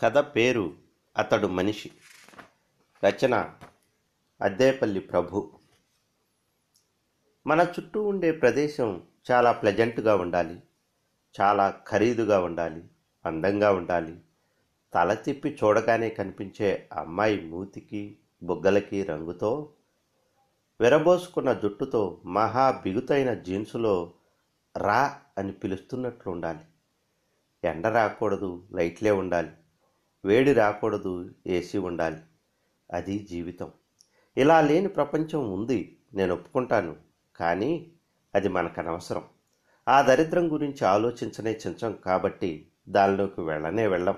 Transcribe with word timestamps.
కథ 0.00 0.18
పేరు 0.18 0.74
అతడు 1.16 1.46
మనిషి. 1.46 1.90
రచన 3.04 3.54
అద్దేపల్లి 4.42 5.00
ప్రభు. 5.00 5.58
మన 7.46 7.66
చుట్టూ 7.80 8.02
ఉండే 8.02 8.32
ప్రదేశం 8.32 9.02
చాలా 9.30 9.52
ప్లెజెంట్గా 9.52 10.16
ఉండాలి. 10.16 10.62
చాలా 11.40 11.80
ఖరీదుగా 11.88 12.40
ఉండాలి. 12.40 12.84
అందంగా 13.26 13.72
ఉండాలి. 13.72 14.20
తల 14.94 15.14
తిప్పి 15.14 15.58
చూడగానే 15.64 16.10
కనిపించే 16.10 16.88
అమ్మాయి 16.92 17.40
మూతికి 17.40 18.18
బుగ్గలకి 18.42 19.04
రంగుతో 19.04 19.72
విరబోసుకున్న 20.80 21.52
జుట్టుతో 21.52 22.22
మహా 22.24 22.70
బిగుతైన 22.70 23.34
జీన్సులో 23.34 24.12
రా 24.76 25.20
అని 25.38 25.52
పిలుస్తున్నట్లు 25.52 26.32
ఉండాలి. 26.32 26.64
ఎండ 27.64 27.86
రాకూడదు 27.86 28.68
లైట్లే 28.72 29.10
ఉండాలి. 29.10 29.50
వేడి 30.26 30.52
రాకూడదు. 30.52 31.30
ఏసీ 31.46 31.78
ఉండాలి. 31.78 32.16
అది 32.92 33.18
జీవితం. 33.30 33.70
ఇలా 34.36 34.60
లేని 34.60 34.88
ప్రపంచం 34.88 35.52
ఉంది. 35.52 35.96
నేను 36.14 36.34
ఒప్పుకుంటాను. 36.34 36.96
కానీ 37.36 37.92
అది 38.34 38.48
మనకు 38.48 38.80
అనవసరం. 38.80 39.24
ఆ 39.88 40.02
దరిద్రం 40.02 40.52
గురించి 40.52 40.84
ఆలోచించనే 40.86 41.60
చించం. 41.66 41.92
కాబట్టి 41.92 42.68
దానిలోకి 42.88 43.40
వెళ్ళనే 43.40 43.86
వెళ్ళం. 43.86 44.14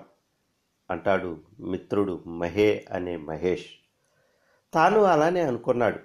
అంటాడు 0.90 1.40
మిత్రుడు 1.60 2.24
మహే 2.26 2.86
అనే 2.92 3.16
మహేష్. 3.16 3.66
తాను 4.74 5.02
అలానే 5.02 5.40
అనుకున్నాడు. 5.40 5.98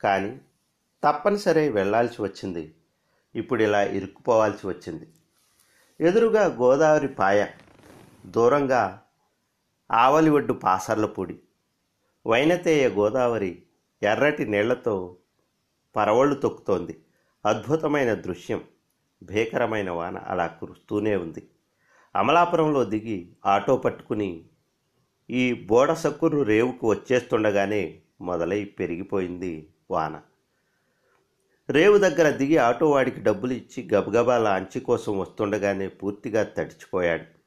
కానీ 0.00 0.40
తప్పనిసరి 1.04 1.68
వెళ్ళాల్సి 1.68 2.22
వచ్చింది. 2.22 2.74
ఇప్పుడు 3.34 3.62
ఇలా 3.62 3.82
ఇరుక్కుపోవాల్సి 3.82 4.66
వచ్చింది. 4.66 5.08
ఎదురుగా 6.00 6.44
గోదావరి 6.44 7.08
పాయ. 7.08 7.46
దూరంగా 8.26 9.02
ఆవలి 9.90 10.30
ఒడ్డు 10.30 10.52
పాసర్ల 10.52 11.06
పొడి 11.06 11.38
వైనతేయ 12.26 12.88
గోదావరి 12.88 13.62
ఎర్రటి 14.02 14.46
నీళ్ళతో 14.46 15.16
పరవళ్ళు 15.96 16.34
తొక్కుతోంది. 16.34 17.04
అద్భుతమైన 17.46 18.14
దృశ్యం. 18.14 18.64
భీకరమైన 19.22 19.90
వాన 19.90 20.18
అలా 20.18 20.46
కురుస్తూనే 20.46 21.16
ఉంది. 21.16 21.50
అమలాపురంలో 22.16 22.84
దిగి 22.84 23.28
ఆటో 23.46 23.76
పట్టుకుని 23.76 24.44
ఈ 25.30 25.52
బోడసక్కురు 25.52 26.42
రేవుకు 26.42 26.90
వచ్చేస్తుండగానే 26.90 28.00
మొదలై 28.20 28.64
పెరిగిపోయింది 28.64 29.72
వాన. 29.90 30.20
రేవు 31.70 31.98
దగ్గర 31.98 32.30
దిగి 32.30 32.56
ఆటో 32.56 32.90
వాడికి 32.90 33.20
డబ్బులు 33.20 33.52
ఇచ్చి 33.52 33.88
గబగబా 33.94 34.38
లాంచి 34.38 34.80
కోసం 34.80 35.18
వస్తుండగానే 35.18 35.88
పూర్తిగా 35.88 36.42
తడిచిపోయాడు. 36.42 37.39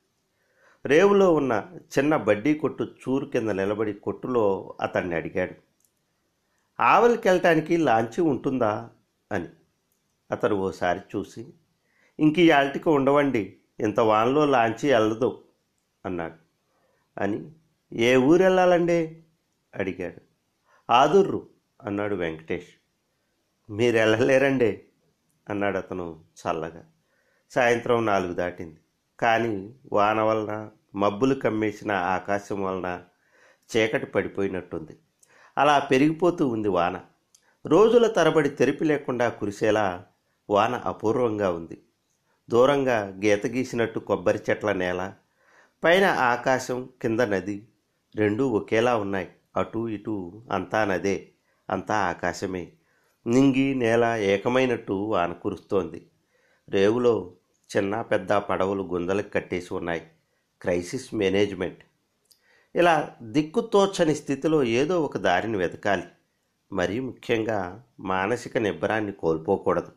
రేవులో 0.86 1.34
ఉన్న 1.34 1.66
చిన్న 2.00 2.18
బడ్డీ 2.18 2.54
కొట్టు 2.54 2.84
చూరు 2.84 3.26
కింద 3.26 3.50
నిలబడి 3.50 3.94
కొట్టులో 3.94 4.76
అతన్ని 4.82 5.16
అడిగాడు. 5.16 5.54
ఆవలికి 6.82 7.28
వెళ్ళటానికి 7.28 7.78
లాంచి 7.78 8.22
ఉంటుందా? 8.22 8.90
అని. 9.32 9.48
అతను 10.32 10.56
ఓసారి 10.56 11.00
చూసి 11.00 11.54
ఇంక 12.20 12.40
ఈ 12.40 12.52
ఆల్టికి 12.52 12.90
ఉండవండి 12.90 13.58
ఇంత 13.80 14.00
వానలో 14.00 14.46
లాంచి 14.46 14.94
వెళ్ళదు 14.94 15.44
అన్నాడు. 16.06 16.36
అని 17.20 17.52
ఏ 17.94 18.16
ఊరు 18.16 18.44
వెళ్ళాలండి? 18.44 19.24
అడిగాడు. 19.76 20.22
ఆదుర్రు 20.92 21.48
అన్నాడు 21.82 22.16
వెంకటేష్. 22.16 22.68
మీరు 23.72 23.98
వెళ్ళలేరండి 23.98 24.84
అన్నాడు 25.50 25.78
అతను 25.78 26.24
చల్లగా. 26.42 26.86
సాయంత్రం 27.52 28.06
నాలుగు 28.06 28.34
దాటింది. 28.34 28.78
కానీ 29.24 29.74
వాన 29.94 30.22
వలన 30.22 30.70
మబ్బులు 30.96 31.36
కమ్మేసిన 31.36 31.92
ఆకాశం 31.92 32.62
వలన 32.64 33.02
చీకటి 33.70 34.06
పడిపోయినట్టుంది. 34.06 34.98
అలా 35.58 35.80
పెరిగిపోతూ 35.80 36.48
ఉంది 36.48 36.68
వాన. 36.68 37.02
రోజుల 37.66 38.08
తరబడి 38.08 38.50
తెరిపి 38.50 38.86
లేకుండా 38.86 39.30
కురిసేలా 39.30 40.06
వాన 40.50 40.76
అపూర్వంగా 40.76 41.52
ఉంది. 41.52 41.78
దూరంగా 42.50 43.00
గీత 43.26 43.48
గీసినట్టు 43.48 44.00
కొబ్బరి 44.00 44.40
చెట్ల 44.50 44.74
నేల 44.74 45.14
పైన 45.84 46.06
ఆకాశం 46.06 46.90
కింద 47.02 47.20
నది 47.20 47.68
రెండూ 48.16 48.48
ఒకేలా 48.48 48.98
ఉన్నాయి. 48.98 49.30
అటు 49.58 49.90
ఇటు 49.90 50.44
అంతా 50.52 50.86
నదే 50.86 51.30
అంతా 51.70 51.96
ఆకాశమే. 51.96 52.72
నింగి 53.28 53.76
నేల 53.76 54.04
ఏకమైనట్టు 54.04 54.94
వాన 54.94 55.34
కురుస్తోంది. 55.34 56.08
రేవులో 56.70 57.32
చిన్న 57.78 58.02
పెద్ద 58.02 58.34
పడవలు 58.34 58.84
గుంజలకు 58.84 59.30
కట్టేసి 59.30 59.74
ఉన్నాయి. 59.74 60.12
Crisis 60.62 61.14
management. 61.14 61.78
ఇలా 62.76 63.16
దిక్కుతోచని 63.22 64.16
స్థితిలో 64.16 64.64
ఏదో 64.64 65.02
ఒక 65.02 65.18
దారిని 65.18 65.58
వెతకాలి. 65.58 66.04
మరీ 66.74 67.00
ముఖ్యంగా 67.00 67.84
మానసిక 68.00 68.58
నిబ్బరాన్ని 68.58 69.12
కోల్పోకూడదు. 69.12 69.92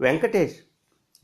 వెంకటేష్ 0.00 0.56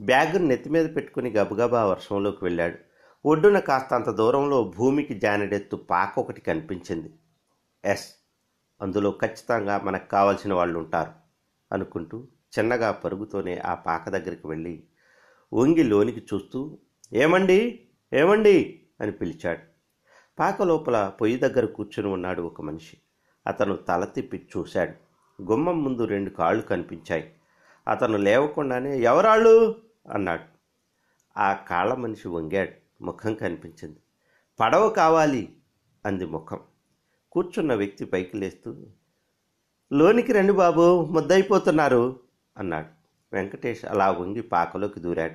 బ్యాగును 0.00 0.46
నెత్తి 0.46 0.70
మీద 0.70 0.96
పెట్టుకుని 0.96 1.30
గబగబా 1.30 1.84
వర్షంలోకి 1.84 2.44
వెళ్ళాడు. 2.44 2.78
ఒడ్డున 3.26 3.58
కాస్తంత 3.58 4.10
దూరంలో 4.10 4.64
భూమికి 4.76 5.14
జానడెత్తు 5.14 5.76
పాక 5.76 6.18
ఒకటి 6.18 6.40
కనిపించింది. 6.40 7.14
ఎస్ 7.84 8.08
అందులో 8.82 9.10
ఖచ్చితంగా 9.10 9.78
మనకు 9.78 10.08
కావాల్సిన 10.08 10.54
వాళ్ళు 10.54 10.78
ఉంటారు 10.78 11.10
అనుకుంటూ 11.72 12.26
చిన్నగా 12.58 12.90
పరుగుతోనే 12.90 13.58
ఆ 13.58 13.74
పాక 13.74 14.08
దగ్గరికి 14.08 14.46
వెళ్ళి 14.46 14.82
వంగి 15.52 15.82
లోనికి 15.82 16.20
చూస్తూ 16.34 16.78
ఏమండి? 17.12 17.88
ఏమండి? 18.12 18.80
అని 19.00 19.12
పిలిచాడు. 19.12 19.58
పాక 20.38 20.62
లోపల 20.62 21.12
పొయ్యి 21.20 21.38
దగ్గర 21.38 21.64
కూర్చుని 21.64 22.08
ఉన్నాడు 22.08 22.42
ఒక 22.42 22.62
మనిషి. 22.62 22.96
అతను 23.46 23.76
తల 23.76 24.04
తిప్పి 24.04 24.48
చూశాడు. 24.56 24.92
గుమ్మం 25.42 25.84
ముందు 25.84 26.04
రెండు 26.04 26.30
కాళ్ళు 26.30 26.62
కనిపించాయి. 26.62 27.34
అతను 27.88 28.16
లేవకుండానే 28.16 28.98
ఎవరాళ్ళు? 28.98 29.76
అన్నాడు. 30.10 30.42
ఆ 31.38 31.52
కాళ్ళ 31.52 31.94
మనిషి 31.94 32.28
వంగాడు. 32.28 33.04
ముఖం 33.04 33.34
కనిపించింది. 33.34 33.96
పడవ 34.60 34.88
కావాలి 34.88 35.56
అంది 36.06 36.26
ముఖం. 36.26 36.58
కూర్చున్న 37.32 37.74
వ్యక్తి 37.74 38.04
పైకి 38.04 38.36
లేస్తూ 38.36 38.86
లోనికి 39.92 40.32
రండి 40.32 40.52
బాబు 40.52 41.04
ముద్దయిపోతున్నారు 41.04 42.20
అన్నాడు. 42.56 43.03
వెంకటేష్ 43.34 43.84
అలా 43.84 44.10
వంగి 44.10 44.42
పాకలోకి 44.42 45.00
దూరాడు. 45.00 45.34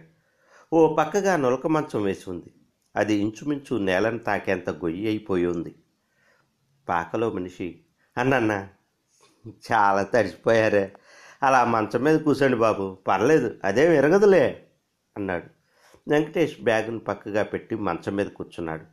ఓ 0.76 0.96
పక్కగా 0.96 1.38
నులక 1.38 1.68
మంచం 1.68 2.04
వేసి 2.04 2.30
ఉంది. 2.30 2.54
అది 2.96 3.16
ఇంచుమించు 3.16 3.78
నేలను 3.78 4.18
తాకేంత 4.18 4.70
గొయ్యి 4.70 5.08
అయిపోయి 5.08 5.46
ఉంది. 5.46 5.76
పాకలో 6.90 7.32
మనిషి 7.32 7.80
అన్నన్న 8.18 8.68
చాలా 9.72 10.04
తడిసిపోయారే. 10.04 10.94
అలా 11.44 11.66
మంచం 11.66 12.04
మీద 12.04 12.20
కూర్చోండి 12.20 12.58
బాబు. 12.58 12.98
పర్లేదు 13.08 13.58
అదేం 13.64 13.92
ఎరగదులే 13.92 14.66
అన్నాడు. 15.18 15.44
వెంకటేష్ 16.10 16.64
బ్యాగును 16.64 17.00
పక్కగా 17.00 17.44
పెట్టి 17.44 17.76
మంచం 17.76 18.16
మీద 18.16 18.26
కూర్చున్నాడు. 18.26 18.84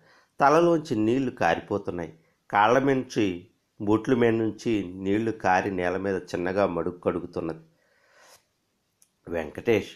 తలలోంచి 0.40 0.96
నీళ్ళు 0.96 1.30
కారిపోతున్నాయి. 1.30 2.18
కాళ్ళ 2.50 2.78
నుంచి 2.78 3.46
బూట్ల 3.80 4.14
మీద 4.14 4.34
నుంచి 4.34 4.92
నీళ్ళు 4.96 5.30
కారి 5.30 5.70
నేల 5.70 5.96
మీద 5.96 6.16
చిన్నగా 6.16 6.66
మడుగు 6.66 6.98
కడుగుతున్నది. 6.98 7.58
వెంకటేష్ 9.28 9.90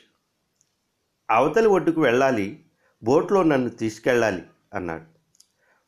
అవతలి 1.31 1.67
ఒడ్డుకు 1.67 2.01
వెళ్ళాలి 2.01 2.65
బోట్లో 3.05 3.43
నన్ను 3.43 3.69
తీసుకెళ్ళాలి 3.69 4.43
అన్నాడు. 4.75 5.05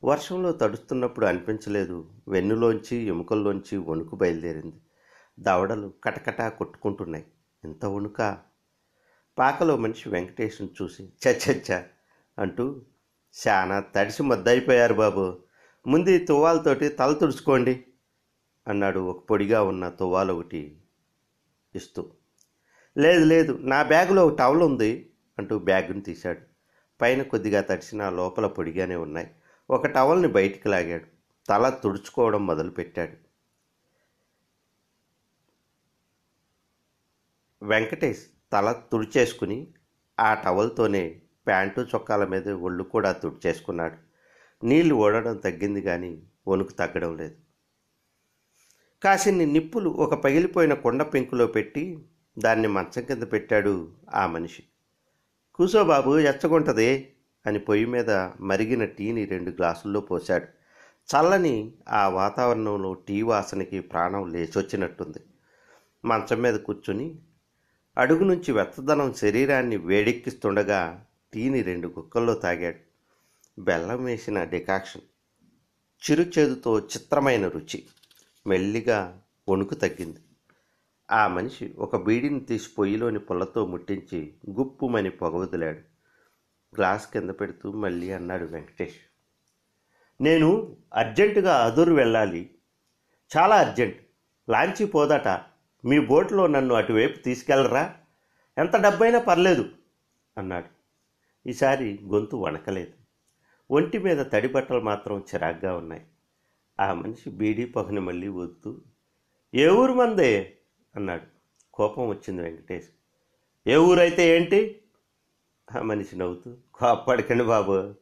వర్షంలో 0.06 0.53
తడుస్తున్నప్పుడు 0.53 1.26
అనిపించలేదు. 1.26 2.10
వెన్నులోంచి 2.28 2.97
ఎముకల్లోంచి 2.97 3.76
వణుకు 3.78 4.16
బయలుదేరింది. 4.16 4.76
దవడలు 5.41 5.92
కటకటా 6.04 6.48
కొట్టుకుంటున్నాయి. 6.48 7.25
ఇంత 7.64 7.84
వణుక? 7.84 8.38
పాకలో 9.38 9.76
మనిషి 9.76 10.09
వెంకటేష్ను 10.09 10.69
చూసి 10.82 11.12
చచ్చచ్చ 11.28 11.82
అంటూ 12.38 12.82
చాలా 13.48 13.80
తడిసి 13.80 14.22
మద్దయిపోయారు 14.22 14.94
బాబు. 14.94 15.39
ముందు 15.86 16.18
తువ్వాలతోటి 16.18 16.89
తల 16.89 17.12
తుడుచుకోండి 17.12 17.84
అన్నాడు 18.68 19.00
ఒక 19.00 19.24
పొడిగా 19.24 19.62
ఉన్న 19.62 19.89
తువ్వాలు 19.89 20.33
ఒకటి 20.33 20.80
ఇస్తూ. 21.74 22.10
లేదు 22.98 23.24
లేదు. 23.24 23.59
నా 23.60 23.83
బ్యాగులో 23.83 24.27
ఒక 24.27 24.39
టవల్ 24.39 24.62
ఉంది 24.62 25.10
అంటూ 25.39 25.59
బ్యాగును 25.59 26.00
తీశాడు. 26.00 26.41
పైన 27.00 27.22
కొద్దిగా 27.22 27.60
తడిసిన 27.60 28.09
లోపల 28.09 28.47
పొడిగానే 28.47 28.94
ఉన్నాయి. 28.97 29.30
ఒక 29.71 29.86
టవల్ని 29.86 30.28
బయటికి 30.28 30.68
లాగాడు. 30.68 31.04
తల 31.48 31.68
తుడుచుకోవడం 31.68 32.47
మొదలుపెట్టాడు. 32.47 33.16
వెంకటేష్ 37.65 38.21
తల 38.53 38.83
తుడిచేసుకుని 38.92 39.66
ఆ 40.21 40.34
టవల్తోనే 40.34 41.22
ప్యాంటు 41.47 41.80
చొక్కాల 41.80 42.24
మీద 42.24 42.48
ఒళ్ళు 42.48 42.84
కూడా 42.84 43.12
తుడిచేసుకున్నాడు. 43.12 43.97
నీళ్ళు 44.66 44.94
ఓడడం 44.94 45.36
తగ్గింది 45.36 45.83
కానీ 45.83 46.22
వణుకు 46.48 46.72
తగ్గడం 46.72 47.16
లేదు. 47.16 47.34
కాసిన్ని 49.03 49.47
నిప్పులు 49.47 49.91
ఒక 49.91 50.15
పగిలిపోయిన 50.15 50.74
కొండ 50.74 51.03
పెంకులో 51.03 51.47
పెట్టి 51.47 52.06
దాన్ని 52.38 52.68
మంచం 52.68 53.02
కింద 53.02 53.22
పెట్టాడు 53.22 53.90
ఆ 54.14 54.26
మనిషి. 54.26 54.62
కూసోబాబు 55.54 56.18
ఎచ్చగుంటది 56.18 57.12
అని 57.46 57.58
పొయ్యి 57.58 57.86
మీద 57.86 58.10
మరిగిన 58.40 58.84
టీని 58.84 59.24
రెండు 59.24 59.50
గ్లాసుల్లో 59.50 60.00
పోశాడు. 60.00 60.46
చల్లని 61.12 61.72
ఆ 61.88 62.08
వాతావరణంలో 62.08 62.92
టీ 62.92 63.22
వాసనకి 63.22 63.80
ప్రాణం 63.80 64.32
లేచొచ్చినట్టుంది. 64.32 65.18
మంచం 66.04 66.42
మీద 66.42 66.54
కూర్చుని 66.54 67.18
అడుగు 67.98 68.24
నుంచి 68.24 68.52
వెచ్చదనం 68.52 69.14
శరీరాన్ని 69.14 69.76
వేడెక్కిస్తుండగా 69.76 71.04
టీని 71.32 71.62
రెండు 71.62 71.88
కుక్కల్లో 71.88 72.34
తాగాడు. 72.34 72.92
బెల్లం 73.60 74.04
వేసిన 74.04 74.44
డికాక్షన్. 74.44 75.02
చిరుచేదుతో 76.10 76.80
చిత్రమైన 76.80 77.48
రుచి. 77.48 77.84
మెల్లిగా 78.46 79.20
వణుకు 79.48 79.74
తగ్గింది. 79.74 80.18
ఆ 81.10 81.27
మనిషి 81.27 81.75
ఒక 81.78 81.97
బీడిని 81.97 82.41
తీసి 82.41 82.69
పొయ్యిలోని 82.78 83.19
పుల్లతో 83.19 83.66
ముట్టించి 83.66 84.34
గుప్పుమని 84.51 85.10
పొగ 85.10 85.37
వదిలాడు 85.37 85.78
గ్లాస్ 86.77 87.13
కింద 87.13 87.31
పెడుతూ 87.31 87.72
మళ్ళీ 87.72 88.13
అన్నాడు 88.13 88.45
వెంకటేష్. 88.45 88.95
నేను 90.21 90.77
అర్జెంటుగా 90.95 91.65
అదూరు 91.65 91.95
వెళ్ళాలి. 91.95 92.54
చాలా 93.37 93.57
అర్జెంట్. 93.57 94.01
లాంచీ 94.49 94.87
పోదట. 94.87 95.28
మీ 95.84 96.07
బోట్లో 96.07 96.47
నన్ను 96.47 96.75
అటువైపు 96.75 97.19
తీసుకెళ్ళరా? 97.19 97.95
ఎంత 98.59 98.77
డబ్బైనా 98.77 99.19
పర్లేదు 99.19 99.69
అన్నాడు. 100.39 100.83
ఈసారి 101.49 101.99
గొంతు 102.04 102.37
వణకలేదు. 102.37 102.93
ఒంటి 103.71 103.99
మీద 103.99 104.27
తడి 104.33 104.49
బట్టలు 104.49 104.81
మాత్రం 104.81 105.19
చిరాగ్గా 105.19 105.77
ఉన్నాయి. 105.77 106.07
ఆ 106.81 106.93
మనిషి 106.93 107.31
బీడీ 107.31 107.65
పొగని 107.65 108.01
మళ్ళీ 108.01 108.28
వద్దు 108.28 108.84
ఏ 109.54 109.69
ఊరు 109.69 109.93
మందే? 109.93 110.59
అన్నాడు. 110.97 111.22
కోపం 111.74 112.09
వచ్చింది 112.09 112.42
వెంకటేష్. 112.42 112.89
ఏ 113.66 113.77
ఊరైతే 113.77 114.36
ఏంటి? 114.36 114.83
ఆ 115.72 115.83
మనిషి 115.83 116.16
నవ్వుతూ 116.16 116.56
కోప్పడకండి 116.74 117.44
బాబు 117.44 117.94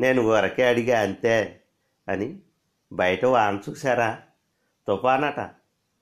నేను 0.00 0.22
ఊరకే 0.22 0.64
అడిగా 0.68 1.00
అంతే 1.00 1.62
అని 2.08 2.38
బయట 2.92 3.24
వాన 3.24 3.60
చూసారా 3.68 4.22
తుఫానట 4.88 5.50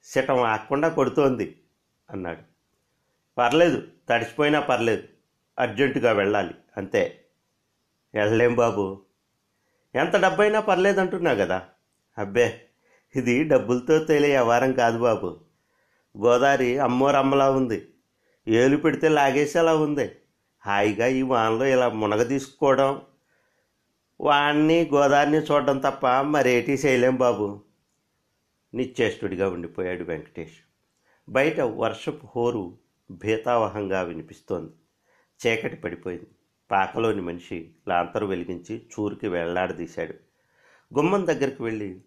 సిటం 0.04 0.40
ఆకుండా 0.40 0.88
కొడుతోంది 0.88 1.60
అన్నాడు. 2.10 2.42
పర్లేదు 3.38 3.82
తడిసిపోయినా 4.08 4.60
పర్లేదు 4.60 5.08
అర్జెంటుగా 5.58 6.12
వెళ్ళాలి 6.12 6.54
అంతే. 6.76 7.24
వెళ్ళలేం 8.14 8.54
బాబు. 8.54 9.02
ఎంత 9.94 10.16
డబ్బైనా 10.16 10.60
పర్లేదంటున్నా 10.60 11.34
కదా. 11.34 11.68
అబ్బే 12.18 12.66
ఇది 13.16 13.44
డబ్బులతో 13.44 14.04
తేలే 14.04 14.28
వ్యవహారం 14.28 14.72
కాదు 14.72 14.98
బాబు. 14.98 15.45
గోదావరి 16.18 16.78
అమ్మోరమ్మలా 16.78 17.50
ఉంది. 17.50 17.88
ఏలు 18.48 18.76
పెడితే 18.76 19.08
లాగేసేలా 19.08 19.76
ఉంది. 19.76 20.10
హాయిగా 20.66 21.06
ఈ 21.06 21.22
వానలో 21.22 21.66
ఇలా 21.66 21.88
మునగ 21.88 22.22
తీసుకోవడం 22.22 23.02
వాణ్ణి 24.20 24.90
గోదావరిని 24.94 25.38
చూడడం 25.38 25.78
తప్ప 25.78 26.06
మరేటి 26.06 26.72
చేయలేం 26.72 27.16
బాబు. 27.16 27.60
నిశ్చేష్టుడిగా 28.74 29.48
ఉండిపోయాడు 29.48 30.04
వెంకటేష్. 30.04 30.58
బయట 31.28 31.60
వర్షపు 31.60 32.26
హోరు 32.36 32.78
భీతావహంగా 33.10 34.02
వినిపిస్తోంది. 34.02 34.72
చీకటి 35.46 35.76
పడిపోయింది. 35.76 36.26
పాకలోని 36.70 37.20
మనిషి 37.20 37.70
లాంతరు 37.88 38.26
వెలిగించి 38.26 38.78
చూరుకి 38.78 39.28
వెళ్ళాడదీశాడు. 39.28 40.14
గుమ్మం 40.94 41.26
దగ్గరికి 41.26 41.62
వెళ్ళి 41.62 42.00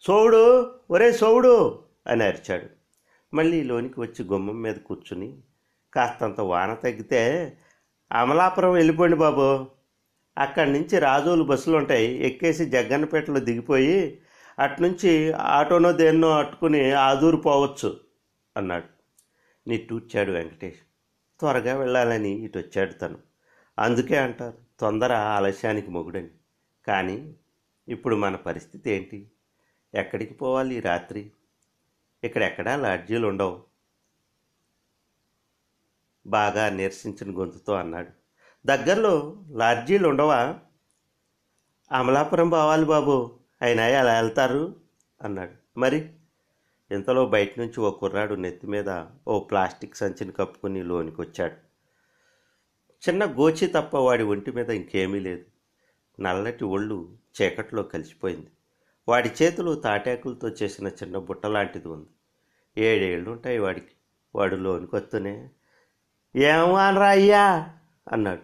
సోవుడు 0.00 0.74
ఒరే 0.90 1.12
సోవుడు 1.12 1.84
అని 2.06 2.24
అరిచాడు. 2.24 2.79
మళ్ళీ 3.34 3.62
లోనికి 3.62 4.00
వచ్చి 4.00 4.24
గుమ్మం 4.24 4.62
మీద 4.62 4.74
కూర్చుని 4.74 5.42
కాస్తంత 5.94 6.40
వాన 6.40 6.74
తగ్గితే 6.74 7.52
అమలాపురం 8.12 8.72
వెళ్ళిపోండి 8.72 9.16
బాబు. 9.16 9.66
అక్కడి 10.38 10.72
నుంచి 10.72 10.98
రాజోలు 10.98 11.44
బస్సులు 11.44 11.76
ఉంటాయి. 11.76 12.26
ఎక్కేసి 12.26 12.64
జగ్గన్నపేటలో 12.64 13.40
దిగిపోయి 13.40 14.22
అట్నుంచి 14.58 15.32
ఆటోనో 15.32 15.92
దేన్నో 15.92 16.30
అట్టుకుని 16.30 16.92
ఆదూరు 16.92 17.36
పోవచ్చు 17.36 18.00
అన్నాడు. 18.56 18.84
నిట్టూర్చాడు 19.68 20.32
వెంకటేష్. 20.32 20.78
త్వరగా 21.40 21.76
వెళ్ళాలని 21.76 22.30
ఇటు 22.30 22.58
వచ్చాడు 22.58 22.92
తను. 22.92 23.18
అందుకే 23.78 24.16
అంటారు 24.16 24.58
తొందర 24.80 25.12
ఆలస్యానికి 25.12 25.90
మొగుడని. 25.90 26.28
కానీ 26.86 27.34
ఇప్పుడు 27.88 28.16
మన 28.16 28.36
పరిస్థితి 28.36 28.90
ఏంటి? 28.90 29.30
ఎక్కడికి 29.94 30.34
పోవాలి 30.34 30.74
ఈ 30.74 30.80
రాత్రి? 30.80 31.30
ఇక్కడెక్కడా 32.24 32.76
లాడ్జీలు 32.76 33.26
ఉండవు 33.26 33.62
బాగా 36.26 36.68
నిరసించిన 36.68 37.38
గొంతుతో 37.38 37.74
అన్నాడు. 37.74 38.10
దగ్గరలో 38.66 39.44
లాడ్జీలు 39.50 40.08
ఉండవా 40.08 40.58
అమలాపురం 41.92 42.48
పోవాలి 42.48 42.84
బాబు 42.84 43.38
అయినా 43.62 43.86
ఎలా 43.86 44.20
వెళ్తారు? 44.20 44.76
అన్నాడు. 45.22 45.78
మరి? 45.78 46.12
ఇంతలో 46.90 47.26
బయట 47.26 47.58
నుంచి 47.58 47.80
ఓ 47.80 47.90
కుర్రాడు 47.90 48.34
నెత్తి 48.34 48.66
మీద 48.66 49.06
ఓ 49.28 49.40
ప్లాస్టిక్ 49.40 49.96
సంచిని 49.96 50.32
కప్పుకుని 50.32 50.82
లోనికి 50.82 51.20
వచ్చాడు 51.20 51.54
చిన్న 53.08 53.24
గోచి 53.24 53.66
తప్ప 53.66 53.96
వాడి 53.96 54.22
ఒంటి 54.22 54.52
మీద 54.52 54.70
ఇంకేమీ 54.70 55.20
లేదు. 55.20 55.44
నల్లటి 56.20 56.64
ఒళ్ళు 56.64 57.16
చీకట్లో 57.42 57.82
కలిసిపోయింది. 57.82 58.50
వాడి 59.08 59.30
చేతులు 59.42 59.74
తాటాకులతో 59.74 60.48
చేసిన 60.48 60.88
చిన్న 60.88 61.18
బుట్ట 61.18 61.46
లాంటిది 61.46 61.88
ఉంది. 61.88 62.08
ఏడేళ్ళు 62.82 63.30
ఉంటాయి 63.30 63.58
వాడికి. 63.58 63.92
వాడు 64.34 64.56
లోనికి 64.56 64.96
వస్తూనే 64.96 65.50
ఏమనరా 66.36 67.08
అయ్యా? 67.08 67.74
అన్నాడు. 68.12 68.42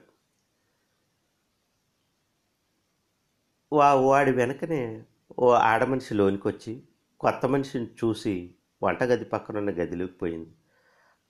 వా 3.73 3.95
వాడి 3.95 4.33
వెనకనే 4.33 5.05
ఓ 5.39 5.51
ఆడమనిషి 5.51 6.15
లోనికి 6.15 6.49
వచ్చి 6.49 6.83
కొత్త 7.21 7.47
మనిషిని 7.47 7.87
చూసి 7.87 8.55
వంటగది 8.83 9.25
పక్కనున్న 9.25 9.71
గదిలోకి 9.71 10.13
పోయింది. 10.13 10.51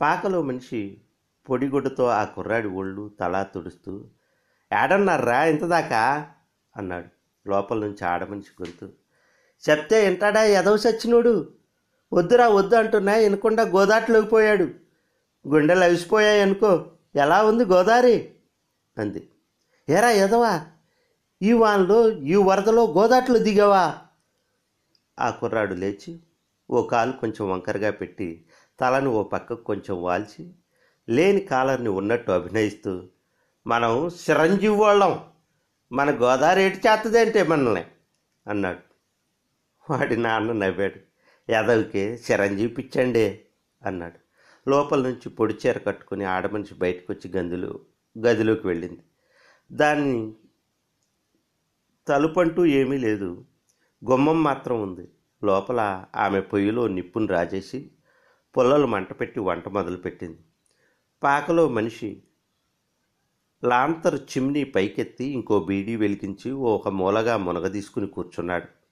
పాకలో 0.01 0.43
మనిషి 0.43 1.01
పొడిగుడ్డతో 1.49 2.07
ఆ 2.07 2.25
కుర్రాడి 2.25 2.69
ఒళ్ళు 2.69 3.11
తలా 3.21 3.43
తుడుస్తూ 3.43 4.09
ఏడన్నారా 4.73 5.45
ఇంతదాకా? 5.45 6.33
అన్నాడు. 6.77 7.09
లోపల 7.49 7.79
నుంచి 7.79 8.05
ఆడమనిషి 8.05 8.63
గొంతు 8.63 9.06
చెప్తే 9.65 10.09
వింటాడా? 10.09 10.43
ఎదవ 10.43 10.77
సచ్చినోడు. 10.77 11.53
వద్దురా 12.13 12.49
వద్దు 12.49 12.75
అంటున్నా 12.75 13.15
వినకుండా 13.15 13.63
గోదాట్లోకి 13.63 14.29
పోయాడు. 14.29 14.67
గుండెలు 15.49 15.85
అవిసిపోయాయి 15.85 16.41
అనుకో 16.41 16.91
ఎలా 17.17 17.43
ఉంది 17.45 17.65
గోదావరి 17.65 18.31
అంది. 18.99 19.29
ఏరా 19.91 20.11
ఎదవా 20.11 20.67
ఈ 21.43 21.53
వానలో 21.53 22.11
ఈ 22.11 22.35
వరదలో 22.35 22.85
గోదాట్లో 22.93 23.39
దిగావా? 23.39 23.99
ఆ 25.19 25.31
కుర్రాడు 25.31 25.75
లేచి 25.75 26.21
ఓ 26.71 26.83
కాలు 26.83 27.13
కొంచెం 27.13 27.51
వంకరగా 27.51 27.91
పెట్టి 27.91 28.45
తలను 28.81 29.11
ఓ 29.11 29.23
పక్కకు 29.23 29.65
కొంచెం 29.65 30.03
వాల్చి 30.03 30.53
లేని 31.09 31.41
కాలర్ని 31.41 31.89
ఉన్నట్టు 31.89 32.33
అభినయిస్తూ 32.33 33.03
మనం 33.67 34.09
చిరంజీవి 34.09 34.75
వాళ్ళం. 34.75 35.25
మన 35.93 36.11
గోదావరి 36.11 36.63
ఏటి 36.63 36.77
చేస్తుందంటే 36.77 37.43
మనల్ని 37.43 37.85
అన్నాడు. 38.47 38.96
వాడి 39.91 40.17
నాన్న 40.17 40.53
నవ్వాడు. 40.53 41.01
యాదవ్కి 41.53 41.99
చిరంజీవి 41.99 42.75
పిచ్చండి 42.75 43.41
అన్నాడు. 43.87 44.27
లోపల 44.71 45.03
నుంచి 45.03 45.29
పొడి 45.29 45.55
చీర 45.55 45.79
కట్టుకుని 45.79 46.25
ఆడమనిషి 46.25 46.75
బయటకు 46.75 47.13
వచ్చి 47.13 47.31
గదిలో 47.37 47.81
గదిలోకి 48.19 48.67
వెళ్ళింది. 48.67 49.01
దాన్ని 49.73 50.33
తలుపంటూ 52.09 52.67
ఏమీ 52.67 52.99
లేదు. 52.99 53.45
గుమ్మం 54.11 54.43
మాత్రం 54.43 54.83
ఉంది. 54.83 55.09
లోపల 55.45 56.05
ఆమె 56.17 56.41
పొయ్యిలో 56.41 56.89
నిప్పును 56.89 57.27
రాజేసి 57.27 57.91
పుల్లలు 58.59 58.87
మంట 58.87 59.21
పెట్టి 59.21 59.41
వంట 59.41 59.69
మొదలుపెట్టింది. 59.69 60.39
పాకలో 61.23 61.69
మనిషి 61.69 62.23
లాంతర్ 63.65 64.15
చిమ్నీ 64.15 64.65
పైకెత్తి 64.65 65.25
ఇంకో 65.25 65.65
బీడీ 65.65 65.97
వెలిగించి 65.97 66.51
ఒక 66.51 66.89
మూలగా 66.89 67.37
మునగ 67.37 67.69
తీసుకుని 67.69 68.07
కూర్చున్నాడు. 68.07 68.86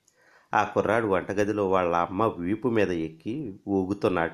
ఆ 0.54 0.64
కుర్రాడు 0.64 1.06
వంటగదిలో 1.06 1.70
వాళ్ళ 1.70 1.96
అమ్మ 1.96 2.34
వీపు 2.38 2.68
మీద 2.68 2.90
ఎక్కి 2.90 3.61
ఊగుతున్నాడు. 3.68 4.32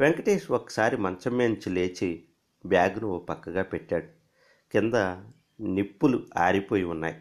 వెంకటేష్ 0.00 0.50
ఒకసారి 0.50 0.96
మంచం 0.96 1.38
నుంచి 1.38 1.70
లేచి 1.70 2.24
బ్యాగును 2.66 3.26
పక్కగా 3.28 3.62
పెట్టాడు. 3.62 4.06
కింద 4.72 4.94
నిప్పులు 5.60 6.26
ఆరిపోయి 6.36 6.84
ఉన్నాయి. 6.84 7.16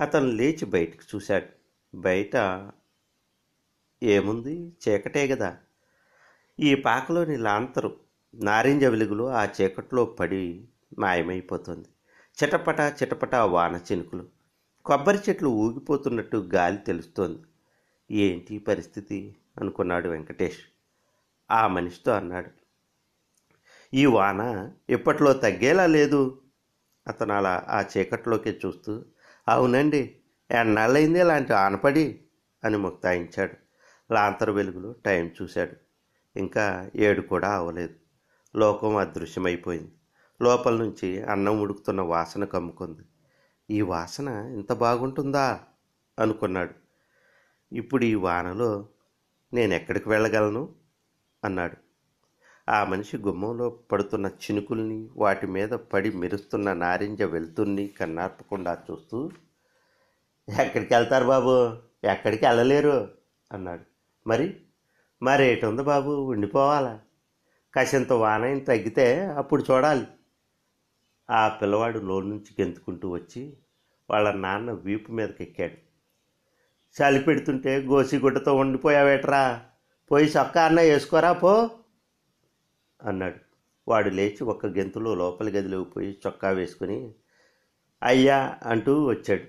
అతను 0.00 0.26
లేచి 0.26 0.64
బయటకు 0.64 1.16
చూశాడు. 1.16 1.46
బయట 1.96 2.36
ఏముంది? 4.02 4.72
చీకటే 4.88 5.28
కదా 5.28 5.56
ఈ 6.60 6.74
పాకలోని 6.74 7.36
లాంతరు 7.36 7.96
నారింజ 8.34 8.84
వెలుగులో 8.84 9.28
ఆ 9.28 9.44
చీకట్లో 9.44 10.04
పడి 10.04 10.68
మాయమైపోతుంది. 10.98 11.88
చిటపట 12.42 12.80
చిటపట 12.80 13.34
వాన 13.34 13.80
చినుకులు. 13.92 14.35
కొబ్బరి 14.86 15.18
చెట్లు 15.28 15.48
ఊగిపోతున్నట్టు 15.48 16.36
గాలి 16.36 16.76
తెలుస్తోంది. 16.76 17.42
ఏంటి 18.10 18.58
పరిస్థితి? 18.58 19.36
అనుకున్నాడు 19.60 20.08
వెంకటేష్. 20.08 20.58
ఆ 21.50 21.66
మనిషితో 21.66 22.12
అన్నాడు. 22.12 22.50
ఈ 23.94 24.06
వాన 24.06 24.72
ఇప్పట్లో 24.90 25.32
తగ్గేలా 25.32 25.86
లేదు. 25.86 26.42
అతను 27.08 27.34
అలా 27.34 27.66
ఆ 27.68 27.84
చీకట్లోకి 27.96 28.50
చూస్తూ 28.50 29.04
అవునండి 29.48 30.16
ఎన్నాళ్ళైంది 30.50 31.20
ఇలాంటి 31.20 31.52
ఆనపడి? 31.52 32.24
అని 32.64 32.76
ముక్తాయించాడు. 32.76 33.54
లాంతరు 34.14 34.52
వెలుగులో 34.52 34.92
టైం 34.92 35.30
చూశాడు. 35.42 35.76
ఇంకా 36.38 36.90
ఏడు 36.96 37.20
కూడా 37.20 37.56
అవ్వలేదు 37.56 37.94
లోకం 38.58 38.96
అదృశ్యమైపోయింది. 38.96 39.92
లోపల 40.42 40.76
నుంచి 40.76 41.22
అన్నం 41.22 41.60
ఉడుకుతున్న 41.60 42.00
వాసన 42.00 42.44
కమ్ముకుంది. 42.44 43.02
ఈ 43.70 43.80
వాసన 43.80 44.28
ఇంత 44.28 44.72
బాగుంటుందా? 44.72 45.60
అనుకున్నాడు. 46.18 46.74
ఇప్పుడు 47.72 48.04
ఈ 48.04 48.14
వానలో 48.14 48.88
నేను 49.54 49.74
ఎక్కడికి 49.74 50.08
వెళ్ళగలను? 50.08 50.74
అన్నాడు. 51.44 51.76
ఆ 52.70 52.84
మనిషి 52.84 53.16
గుమ్మంలో 53.16 53.70
పడుతున్న 53.92 54.26
చినుకుల్ని 54.26 55.08
వాటి 55.16 55.46
మీద 55.46 55.68
పడి 55.68 56.10
మెరుస్తున్న 56.10 56.72
నారింజ 56.72 57.22
వెలుతుర్ని 57.22 57.86
కన్నార్పకుండా 57.88 58.78
చూస్తూ 58.90 59.30
ఎక్కడికి 60.62 60.94
వెళ్తారు 60.94 61.26
బాబు? 61.26 61.76
ఎక్కడికి 62.10 62.46
వెళ్ళలేరు? 62.46 63.10
అన్నాడు. 63.52 63.82
మరి? 64.28 64.60
మరేటుంది 65.22 65.82
బాబు? 65.82 66.10
ఉండిపోవాలా? 66.10 67.00
కాసింత 67.74 68.12
వాన 68.12 68.58
తగ్గితే 68.58 69.26
అప్పుడు 69.26 69.64
చూడాలి. 69.70 70.06
ఆ 71.30 71.48
పిల్లవాడు 71.48 71.98
లోన్ 71.98 72.30
నుంచి 72.30 72.64
గెంతుకుంటూ 72.64 73.10
వచ్చి 73.10 73.56
వాళ్ళ 74.10 74.30
నాన్న 74.30 74.70
వీపు 74.70 75.12
మీదకి 75.12 75.44
ఎక్కాడు 75.44 75.86
చలి 76.96 77.20
పెడుతుంటే 77.20 77.78
గోసిగుడ్డతో 77.78 78.56
వండిపోయావేట్రా 78.56 79.62
పోయి 80.10 80.26
చొక్కా 80.26 80.64
అన్న 80.64 80.80
వేసుకోరా 80.80 81.32
పో 81.32 81.70
అన్నాడు. 83.02 83.40
వాడు 83.88 84.08
లేచి 84.08 84.44
ఒక్క 84.44 84.66
గెంతులో 84.66 85.14
లోపలి 85.14 85.50
గదిలోకి 85.50 85.90
పోయి 85.90 86.18
చొక్కా 86.26 86.50
వేసుకుని 86.50 87.14
అయ్యా 88.02 88.58
అంటూ 88.62 89.04
వచ్చాడు. 89.04 89.44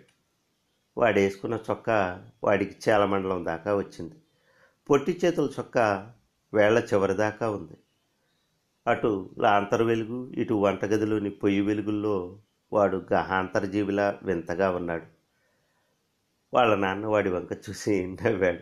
వాడు 0.97 1.19
వేసుకున్న 1.19 1.59
చొక్కా 1.71 2.27
వాడికి 2.43 2.89
చేలమండలం 2.89 3.45
దాకా 3.45 3.75
వచ్చింది. 3.75 4.15
పొట్టి 4.89 5.21
చేతుల 5.25 5.49
చొక్కా 5.59 6.13
వేళ్ళ 6.53 6.79
చివరి 6.79 7.13
దాకా 7.13 7.49
ఉంది. 7.49 7.77
అటు 8.87 9.29
లాంతరు 9.37 9.85
వెలుగు 9.85 10.33
ఇటు 10.37 10.53
వంటగదిలోని 10.53 11.29
పొయ్యి 11.29 11.61
వెలుగుల్లో 11.61 12.39
వాడు 12.73 13.05
గహాంతరజీవిలా 13.13 14.19
వింతగా 14.23 14.71
ఉన్నాడు. 14.71 15.05
వాళ్ళ 16.53 16.75
నాన్న 16.75 17.05
వాడి 17.05 17.29
వంక 17.29 17.53
చూసి 17.69 18.17
నవ్వాడు. 18.23 18.59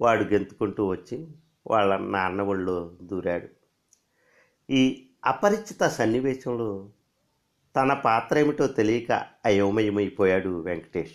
వాడు 0.00 0.24
గెంతుకుంటూ 0.24 0.86
వచ్చి 0.86 1.28
వాళ్ళ 1.66 1.96
నాన్న 1.96 2.42
ఒళ్ళు 2.42 2.98
దూరాడు. 3.02 3.48
ఈ 4.70 5.08
అపరిచిత 5.24 5.82
సన్నివేశంలో 5.82 6.90
తన 7.76 7.92
పాత్ర 7.92 8.38
ఏమిటో 8.38 8.66
తెలియక 8.66 9.26
అయోమయమైపోయాడు 9.46 10.62
వెంకటేష్. 10.62 11.12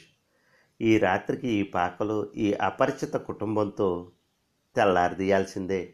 ఈ 0.82 0.98
రాత్రికి 0.98 1.48
ఈ 1.48 1.63
పాకలో 1.63 2.32
ఈ 2.36 2.53
అపరిచిత 2.53 3.13
కుటుంబంతో 3.13 4.12
తెల్లారదీయాల్సిందే. 4.75 5.94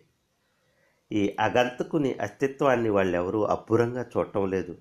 ఈ 1.14 1.36
అగంతకుని 1.40 2.14
అస్తిత్వాన్ని 2.14 2.90
వాళ్ళెవరూ 2.90 3.44
అబ్బురంగా 3.44 4.06
చూడటం 4.18 4.50
లేదు. 4.50 4.78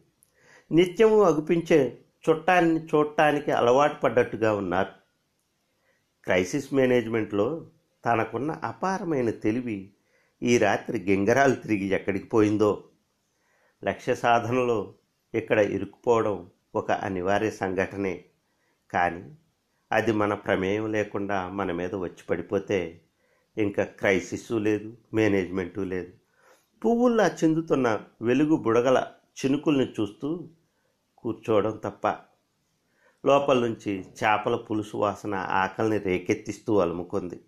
నిత్యము 0.73 1.23
అగుపించే 1.23 1.99
చుట్టాన్ని 2.31 2.81
చూడటానికి 2.81 3.51
అలవాటు 3.51 3.95
పడ్డట్టుగా 3.95 4.55
ఉన్నారు. 4.55 4.91
క్రైసిస్ 6.25 6.75
మేనేజ్మెంట్లో 6.75 7.67
తనకున్న 8.05 8.51
అపారమైన 8.51 9.31
తెలివి 9.31 9.91
ఈ 10.43 10.59
రాత్రి 10.59 10.99
గింగరాలు 10.99 11.55
తిరిగి 11.55 11.87
ఎక్కడికి 11.87 12.27
పోయిందో? 12.27 12.85
లక్ష్య 13.85 14.15
సాధనలో 14.15 14.95
ఇక్కడ 15.35 15.59
ఇరుక్కుపోవడం 15.59 16.51
ఒక 16.75 16.91
అనివార్య 16.91 17.51
సంఘటనే. 17.51 18.25
కానీ 18.91 19.37
అది 19.93 20.13
మన 20.13 20.35
ప్రమేయం 20.35 20.93
లేకుండా 20.93 21.49
మన 21.49 21.73
మీద 21.73 21.95
వచ్చి 21.95 22.25
పడిపోతే 22.31 23.01
ఇంకా 23.59 23.85
క్రైసిస్ 23.85 24.53
లేదు 24.53 24.97
మేనేజ్మెంటు 25.15 25.81
లేదు. 25.81 26.22
పువ్వుల్లా 26.85 27.27
చెందుతున్న 27.27 28.01
వెలుగు 28.23 28.57
బుడగల 28.57 29.07
చినుకుల్ని 29.45 29.93
చూస్తూ 30.01 30.49
కూర్చోవడం 31.19 31.81
తప్ప 31.85 32.09
లోపల 33.27 33.59
నుంచి 33.59 34.01
చేపల 34.01 34.57
పులుసు 34.57 34.97
వాసన 34.97 35.35
ఆకలిని 35.35 35.99
రేకెత్తిస్తూ 35.99 36.79
అలుముకుంది. 36.79 37.45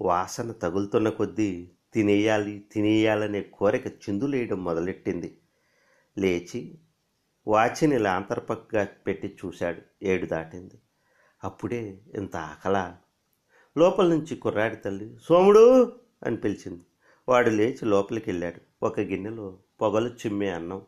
వాసన 0.00 0.52
తగులుతున్న 0.52 1.08
కొద్దీ 1.08 1.70
తినేయాలి 1.94 2.64
తినేయాలనే 2.72 3.42
కోరిక 3.42 3.86
చిందులేయడం 3.86 4.64
మొదలెట్టింది. 4.64 5.38
లేచి 6.18 6.78
వాచిని 7.46 7.98
లాంతరపక్కగా 7.98 8.84
పెట్టి 9.06 9.38
చూశాడు. 9.44 9.82
ఏడు 10.02 10.26
దాటింది. 10.26 10.80
అప్పుడే 11.44 11.98
ఇంత 12.14 12.36
ఆకలా. 12.36 12.96
లోపల 13.78 14.08
నుంచి 14.08 14.36
కుర్రాడి 14.36 14.76
తల్లి 14.76 15.16
సోముడు 15.22 15.92
అని 16.26 16.36
పిలిచింది. 16.36 16.82
వాడు 17.30 17.50
లేచి 17.50 17.86
లోపలికి 17.86 18.30
వెళ్ళాడు 18.30 18.60
ఒక 18.82 19.00
గిన్నెలో 19.00 19.58
పొగలు 19.80 20.08
చిమ్మే 20.08 20.48
అన్నం 20.50 20.80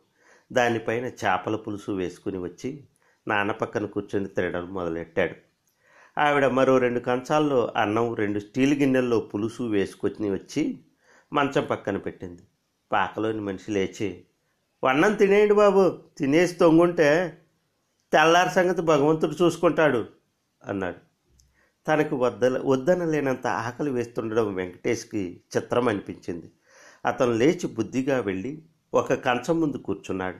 దానిపైన 0.51 1.05
చేపల 1.05 1.55
పులుసు 1.55 1.91
వేసుకుని 1.91 2.37
వచ్చి 2.37 2.83
నాన్న 3.27 3.51
పక్కన 3.51 3.85
కూర్చొని 3.85 4.27
తినడం 4.27 4.73
మొదలెట్టాడు. 4.73 5.35
ఆవిడ 6.17 6.45
మరో 6.45 6.77
రెండు 6.77 6.99
కంచాల్లో 6.99 7.73
అన్నం 7.77 8.13
రెండు 8.13 8.39
స్టీల్ 8.39 8.73
గిన్నెల్లో 8.73 9.19
పులుసు 9.19 9.63
వేసుకొని 9.63 10.31
వచ్చి 10.31 10.79
మంచం 11.33 11.65
పక్కన 11.65 11.97
పెట్టింది. 11.97 12.41
పాకలోని 12.91 13.39
మనిషి 13.39 13.71
లేచి 13.71 14.23
వన్నం 14.83 15.13
తినేయండి 15.13 15.53
బాబు 15.53 15.99
తినేసి 16.17 16.55
తొంగుంటే 16.55 17.39
తెల్లారి 18.13 18.49
సంగతి 18.49 18.81
భగవంతుడు 18.81 19.31
చూసుకుంటాడు 19.31 20.05
అన్నాడు. 20.63 21.12
తనకు 21.87 22.15
వద్ద 22.15 22.45
వద్దనలేనంత 22.45 23.47
ఆకలి 23.47 23.91
వేస్తుండడం 23.91 24.53
వెంకటేష్కి 24.53 25.41
చిత్రం 25.57 25.87
అనిపించింది. 25.87 26.51
అతను 27.05 27.33
లేచి 27.33 27.67
బుద్ధిగా 27.67 28.19
వెళ్ళి 28.19 28.61
ఒక 28.93 29.13
కంచం 29.13 29.61
ముందు 29.61 29.77
కూర్చున్నాడు. 29.77 30.37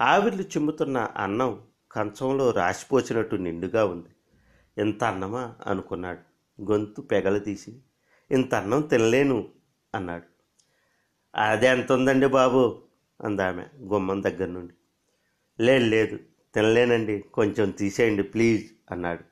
ఆవిర్లు 0.00 0.42
చిమ్ముతున్న 0.42 0.98
అన్నం 1.16 1.60
కంచంలో 1.92 2.50
రాసిపోసినట్టు 2.50 3.36
నిండుగా 3.36 3.84
ఉంది. 3.84 4.08
ఇంత 4.80 5.04
అన్నమా? 5.04 5.54
అనుకున్నాడు. 5.66 6.18
గొంతు 6.70 7.00
పెగలదీసి 7.00 7.76
ఇంత 8.30 8.54
అన్నం 8.54 8.80
తినలేను 8.80 9.48
అన్నాడు. 9.94 10.24
అదే 11.36 11.66
ఎంత 11.66 11.92
ఉందండి 11.92 12.26
బాబు? 12.26 12.82
అందామె 13.20 13.64
గుమ్మం 13.82 14.22
దగ్గర 14.22 14.46
నుండి. 14.46 14.74
లేదు 15.62 15.84
లేదు 15.84 16.18
తినలేనండి. 16.54 17.24
కొంచెం 17.34 17.70
తీసేయండి 17.70 18.22
ప్లీజ్ 18.22 18.70
అన్నాడు. 18.90 19.29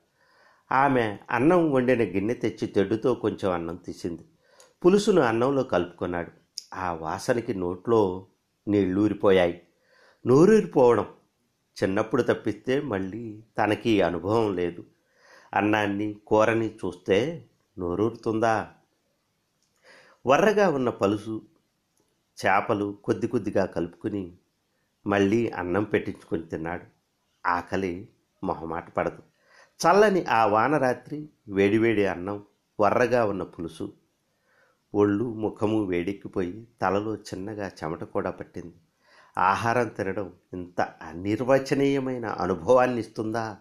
ఆమె 0.71 1.17
అన్నం 1.31 1.71
వండిన 1.71 2.03
గిన్నె 2.03 2.33
తెచ్చి 2.33 2.67
తెడ్డుతో 2.67 3.13
కొంచెం 3.13 3.51
అన్నం 3.51 3.75
తీసింది. 3.75 4.21
పులుసును 4.85 5.21
అన్నంలో 5.21 5.63
కలుపుకున్నాడు. 5.63 6.31
ఆ 6.73 6.91
వాసనకి 6.91 7.53
నోట్లో 7.53 8.27
నీళ్ళూరిపోయాయి. 8.67 9.61
నోరూరిపోవడం 10.27 11.05
చిన్నప్పుడు 11.83 12.21
తప్పిస్తే 12.21 12.81
మళ్ళీ 12.81 13.43
తనకి 13.57 14.01
అనుభవం 14.01 14.55
లేదు. 14.55 14.85
అన్నాన్ని 15.53 16.15
కూరని 16.27 16.75
చూస్తే 16.75 17.45
నోరూరుతుందా? 17.79 18.67
వర్రగా 20.27 20.69
ఉన్న 20.69 20.89
పలుసు 20.89 21.41
చేపలు 22.45 22.97
కొద్ది 23.03 23.27
కొద్దిగా 23.27 23.65
కలుపుకుని 23.65 24.33
మళ్ళీ 25.07 25.49
అన్నం 25.49 25.83
పెట్టించుకొని 25.83 26.41
తిన్నాడు. 26.41 26.83
ఆకలి 27.47 28.09
మొహమాట 28.43 28.93
పడదు. 28.93 29.28
చల్లని 29.79 30.25
ఆ 30.25 30.45
వానరాత్రి 30.45 31.29
వేడివేడి 31.49 32.05
అన్నం 32.05 32.43
వర్రగా 32.79 33.25
ఉన్న 33.25 33.43
పులుసు. 33.43 33.93
ఒళ్ళు 34.95 35.33
ముఖము 35.33 35.83
వేడెక్కిపోయి 35.83 36.67
తలలో 36.81 37.15
చిన్నగా 37.15 37.67
చెమట 37.67 38.03
కూడా 38.03 38.31
పట్టింది. 38.31 38.73
ఆహారం 39.37 39.87
తినడం 39.87 40.33
ఇంత 40.53 40.81
అనిర్వచనీయమైన 40.81 42.25
అనుభవాన్ని 42.25 42.99
ఇస్తుందా? 42.99 43.57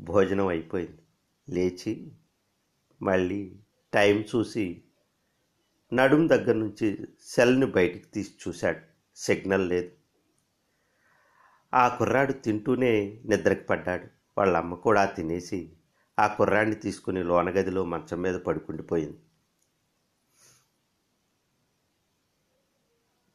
భోజనం 0.00 0.46
అయిపోయింది. 0.46 1.02
లేచి 1.48 2.12
మళ్ళీ 3.02 3.56
టైం 3.94 4.24
చూసి 4.36 4.82
నడుం 5.92 6.28
దగ్గర 6.28 6.52
నుంచి 6.52 6.98
సెల్ని 7.20 7.66
బయటికి 7.66 8.06
తీసి 8.06 8.34
చూశాడు. 8.48 8.80
సిగ్నల్ 9.16 9.68
లేదు. 9.68 9.90
ఆ 11.74 11.88
కుర్రాడు 11.88 12.32
తింటూనే 12.32 13.20
నిద్రకు 13.24 13.64
పడ్డాడు. 13.64 14.21
వాళ్ళ 14.38 14.56
అమ్మ 14.56 14.74
కూడా 14.74 15.04
తినేసి 15.04 15.72
ఆ 16.18 16.26
కుర్రాన్ని 16.26 16.74
తీసుకుని 16.74 17.22
లోనగదిలో 17.22 17.84
మంచం 17.84 18.22
మీద 18.22 18.34
పడుకుండిపోయింది 18.34 19.18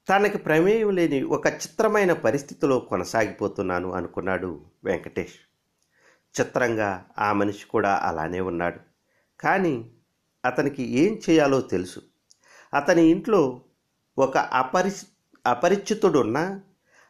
తనకి 0.10 0.38
ప్రమేయం 0.38 0.90
లేని 0.90 1.24
ఒక 1.24 1.48
చిత్రమైన 1.48 2.14
పరిస్థితిలో 2.14 2.80
కొనసాగిపోతున్నాను 2.80 3.92
అనుకున్నాడు 3.92 4.66
వెంకటేష్. 4.84 5.36
చిత్రంగా 6.40 7.06
ఆ 7.18 7.34
మనిషి 7.34 7.66
కూడా 7.66 7.96
అలానే 7.96 8.40
ఉన్నాడు. 8.40 8.80
కానీ 9.40 9.92
అతనికి 10.46 10.84
ఏం 10.84 11.20
చేయాలో 11.30 11.62
తెలుసు. 11.62 12.02
అతని 12.74 13.06
ఇంట్లో 13.06 13.62
ఒక 14.18 14.38
అపరి 14.38 14.92
అపరిచితుడున్నా 15.48 16.62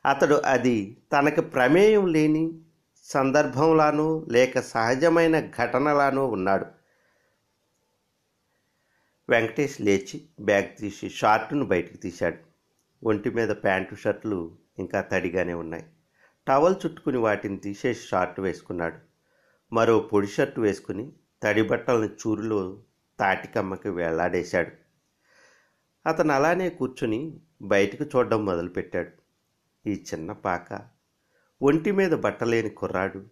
అతడు 0.05 0.35
అది 0.35 0.97
తనకు 1.11 1.41
ప్రమేయం 1.41 2.07
లేని 2.07 2.61
సందర్భంలానో 3.07 4.25
లేక 4.29 4.59
సహజమైన 4.59 5.39
ఘటనలానూ 5.39 6.25
ఉన్నాడు. 6.27 6.65
వెంకటేష్ 9.29 9.81
లేచి 9.81 10.27
బ్యాగ్ 10.41 10.79
తీసి 10.79 11.09
షార్టును 11.09 11.65
బయటకు 11.65 11.97
తీశాడు. 11.97 12.37
ఒంటి 13.03 13.29
మీద 13.29 13.49
ప్యాంటు 13.49 13.95
షర్ట్లు 13.95 14.57
ఇంకా 14.79 15.01
తడిగానే 15.01 15.53
ఉన్నాయి. 15.53 15.85
టవల్ 16.47 16.75
చుట్టుకుని 16.85 17.17
వాటిని 17.17 17.57
తీసేసి 17.57 18.07
షార్ట్ 18.07 18.39
వేసుకున్నాడు. 18.39 18.97
మరో 19.73 19.99
పొడి 19.99 20.27
షర్టు 20.27 20.61
వేసుకుని 20.61 21.11
తడి 21.43 21.61
బట్టలను 21.61 22.05
చూరులో 22.05 22.83
తాటికమ్మకి 23.19 23.89
వేలాడేశాడు. 23.89 24.71
అతను 26.09 26.33
అలానే 26.33 26.69
కూర్చుని 26.69 27.39
బయటకు 27.61 28.03
చూడడం 28.03 28.45
మొదలుపెట్టాడు. 28.45 29.11
ఈ 29.89 30.03
చిన్న 30.13 30.31
పాక 30.31 30.96
ఒంటి 31.61 31.91
మీద 31.91 32.11
బట్టలేని 32.11 32.69
కుర్రాడు. 32.69 33.25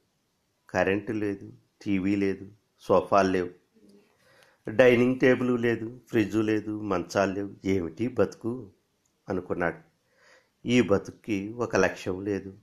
కరెంటు 0.69 1.11
లేదు 1.11 1.53
టీవీ 1.81 2.15
లేదు 2.15 2.51
సోఫాలు 2.79 3.31
లేవు. 3.31 3.49
డైనింగ్ 4.69 5.19
టేబుల్ 5.19 5.61
లేదు 5.61 5.99
ఫ్రిడ్జు 6.09 6.39
లేదు 6.39 6.81
మంచాలు 6.81 7.33
లేవు. 7.33 7.53
ఏమిటి 7.65 8.07
బతుకు? 8.07 8.71
అనుకున్నాడు. 9.29 9.77
ఈ 10.67 10.81
బతుక్కి 10.81 11.53
ఒక 11.53 11.75
లక్ష్యం 11.75 12.21
లేదు. 12.21 12.53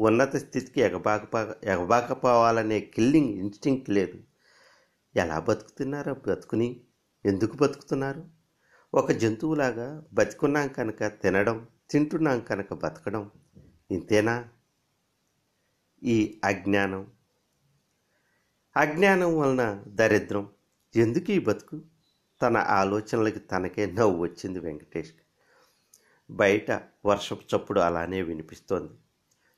ఉన్నత 0.00 0.36
స్థితికి 0.36 0.80
ఎగబాక 0.80 1.54
ఎగబాకపోవాలనే 1.64 2.80
కిల్లింగ్ 2.80 3.28
ఇన్స్టింక్ట్ 3.28 3.90
లేదు. 3.90 4.18
ఎలా 5.16 5.38
బతుకుతున్నారో 5.38 6.14
బతుకుని? 6.14 6.80
ఎందుకు 7.26 7.56
బతుకుతున్నారు? 7.56 8.24
ఒక 8.94 9.12
జంతువులాగా 9.12 10.04
బతికున్నాం 10.12 10.68
కనుక 10.68 11.04
తినడం 11.04 11.66
తింటున్నాం 11.90 12.40
కనుక 12.40 12.74
బతకడం 12.74 13.30
ఇంతేనా? 13.90 14.48
ఈ 16.04 16.40
అజ్ఞానం. 16.44 17.06
అజ్ఞానం 18.76 19.38
వలన 19.38 19.84
దరిద్రం. 19.86 20.48
ఎందుకు 20.96 21.30
ఈ 21.30 21.38
బతుకు? 21.38 21.80
తన 22.42 22.56
ఆలోచనలకి 22.56 23.38
తనకే 23.38 23.86
నవ్వు 23.86 24.18
వచ్చింది 24.18 24.58
వెంకటేష్కి 24.58 25.18
బయట 26.30 26.70
వర్షపు 27.06 27.56
చప్పుడు 27.56 27.80
అలానే 27.80 28.22
వినిపిస్తోంది. 28.22 28.92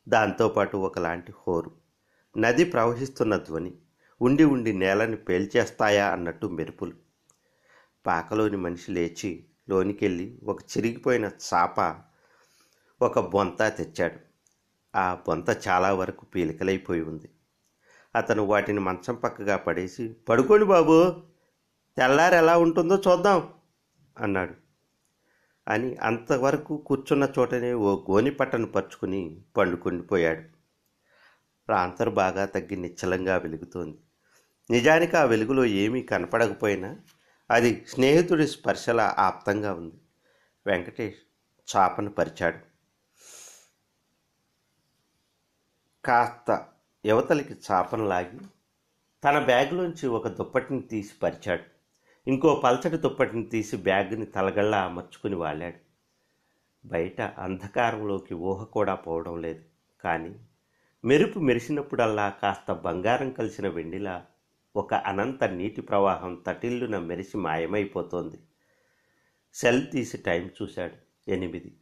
దాంతోపాటు 0.09 0.77
ఒకలాంటి 0.77 1.33
హోరు. 1.33 1.71
నది 2.39 2.65
ప్రవహిస్తున్న 2.65 3.37
ధ్వని 3.37 3.73
ఉండి 4.21 4.45
ఉండి 4.45 4.73
నేలని 4.73 5.17
పేల్చేస్తాయా 5.17 6.13
అన్నట్టు 6.13 6.47
మెరుపులు. 6.47 6.93
పాకలోని 8.07 8.57
మనిషి 8.57 8.93
లేచి 8.93 9.45
లోనికెళ్ళి 9.69 10.39
ఒక 10.45 10.63
చిరిగిపోయిన 10.63 11.31
చాప 11.55 12.03
ఒక 13.03 13.19
బొంత 13.19 13.63
తెచ్చాడు. 13.63 14.32
ఆ 14.97 15.15
బొంత 15.15 15.69
చాలా 15.69 15.93
వరకు 15.93 16.25
పీలికలైపోయి 16.25 17.03
ఉంది. 17.03 17.29
అతను 18.17 18.43
వాటిని 18.43 18.81
మంచం 18.81 19.15
పక్కగా 19.15 19.57
పడేసి 19.57 20.17
పడుకోండి 20.29 20.65
బాబు 20.65 21.23
తెల్లారి 21.97 22.37
ఎలా 22.37 22.59
ఉంటుందో 22.59 23.03
చూద్దాం 23.09 23.49
అన్నాడు. 24.19 24.55
అని 25.69 25.97
అంతవరకు 25.97 26.77
కూర్చున్న 26.77 27.29
చోటనే 27.39 27.73
ఓ 27.73 28.05
గోని 28.11 28.31
పట్టను 28.31 28.67
పరుచుకుని 28.67 29.43
పండుకుండిపోయాడు. 29.57 30.43
రాంతరు 31.69 32.11
బాగా 32.11 32.45
తగ్గి 32.45 32.77
నిశ్చలంగా 32.77 33.37
వెలుగుతోంది. 33.37 33.99
నిజానికి 34.71 35.17
ఆ 35.17 35.25
వెలుగులో 35.25 35.65
ఏమీ 35.65 36.03
కనపడకపోయినా 36.03 36.97
అది 37.51 37.87
స్నేహితుడి 37.89 38.47
స్పర్శలా 38.47 39.15
ఆప్తంగా 39.19 39.73
ఉంది. 39.73 39.95
వెంకటేష్ 40.67 41.17
చాపను 41.77 42.11
పరిచాడు. 42.11 42.72
కాస్త 46.05 46.67
యువతలకి 47.07 47.55
చాపను 47.55 48.09
లాగి 48.09 48.39
తన 49.25 49.45
బ్యాగ్లోంచి 49.45 50.07
ఒక 50.07 50.29
దుప్పటిని 50.29 50.83
తీసి 50.83 51.13
పరిచాడు. 51.23 51.63
ఇంకో 52.31 52.61
పల్చటి 52.65 52.97
దుప్పటిని 52.97 53.47
తీసి 53.47 53.77
బ్యాగ్ని 53.77 54.27
తలగళ్ళ 54.27 54.75
అమర్చుకుని 54.75 55.35
వాలాడు. 55.35 55.77
బయట 56.87 57.21
అంధకారంలోకి 57.21 58.35
ఊహ 58.35 58.65
కూడా 58.65 58.95
పోవడం 58.95 59.41
లేదు. 59.41 59.65
కానీ 60.01 60.35
మెరుపు 61.05 61.39
మెరిసినప్పుడల్లా 61.39 62.29
కాస్త 62.29 62.73
బంగారం 62.73 63.31
కలిసిన 63.31 63.69
వెండిలా 63.69 64.27
ఒక 64.77 64.95
అనంత 64.95 65.45
నీటి 65.45 65.81
ప్రవాహం 65.81 66.43
తటిల్లున 66.47 66.99
మెరిసి 66.99 67.37
మాయమైపోతోంది. 67.37 68.37
సెల్ 69.55 69.91
తీసి 69.91 70.19
టైం 70.19 70.51
చూశాడు 70.63 71.31
ఎనిమిది. 71.31 71.73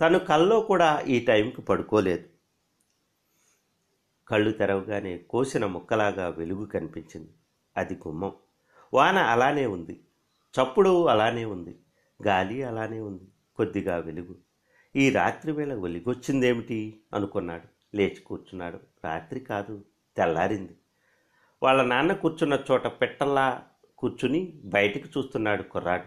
తను 0.00 0.18
కల్లో 0.18 0.60
కూడా 0.60 1.00
ఈ 1.00 1.20
టైంకి 1.20 1.62
పడుకోలేదు. 1.62 2.37
కళ్ళు 4.28 4.50
తెరవగానే 4.50 5.18
కోసిన 5.18 5.66
ముక్కలాగా 5.66 6.28
వెలుగు 6.28 6.66
కనిపించింది. 6.66 7.30
అది 7.76 7.94
గుమ్మం. 7.94 8.32
వాన 8.94 9.18
అలానే 9.18 9.66
ఉంది. 9.66 10.04
చప్పుడు 10.30 11.06
అలానే 11.06 11.44
ఉంది. 11.44 11.78
గాలి 12.26 12.62
అలానే 12.62 13.00
ఉంది. 13.00 13.28
కొద్దిగా 13.56 13.96
వెలుగు. 13.96 14.36
ఈ 14.96 15.10
రాత్రి 15.10 15.52
వేళ 15.52 15.74
వెలుగొచ్చిందేమిటి? 15.74 17.00
అనుకున్నాడు. 17.14 17.96
లేచి 17.96 18.16
కూర్చున్నాడు. 18.16 18.78
రాత్రి 19.04 19.40
కాదు 19.40 19.84
తెల్లారింది. 20.16 20.78
వాళ్ళ 21.62 21.82
నాన్న 21.82 22.12
కూర్చున్న 22.12 22.58
చోట 22.70 22.86
పెట్టల్లా 22.86 23.62
కూర్చుని 23.98 24.62
బయటికి 24.64 25.08
చూస్తున్నాడు 25.08 25.62
కుర్రాడు. 25.62 26.04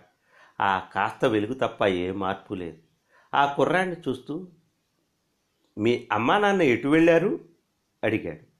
ఆ 0.62 0.79
కాస్త 0.93 1.25
వెలుగు 1.25 1.53
తప్ప 1.53 1.86
ఏ 1.86 2.12
మార్పు 2.12 2.53
లేదు. 2.53 2.77
ఆ 3.34 3.53
కుర్రాడిని 3.53 3.95
చూస్తూ 4.07 4.47
మీ 5.77 6.07
అమ్మా 6.12 6.38
నాన్న 6.38 6.62
ఎటు 6.62 6.88
వెళ్ళారు? 6.88 7.50
అడిగాడు. 8.03 8.51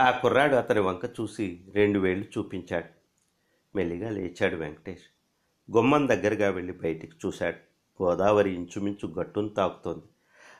ఆ 0.00 0.10
కుర్రాడు 0.10 0.54
అతని 0.54 0.80
వంక 0.80 1.04
చూసి 1.04 1.64
రెండు 1.74 1.98
వేళ్ళు 1.98 2.24
చూపించాడు. 2.38 2.88
మెల్లిగా 3.76 4.10
లేచాడు 4.10 4.56
వెంకటేష్. 4.56 5.02
గుమ్మం 5.76 6.08
దగ్గరగా 6.08 6.50
వెళ్ళి 6.50 6.72
బయటికి 6.72 7.16
చూశాడు. 7.26 7.74
గోదావరి 8.02 8.54
ఇంచుమించు 8.54 9.08
గట్టును 9.08 9.48
తాకుతోంది. 9.48 10.04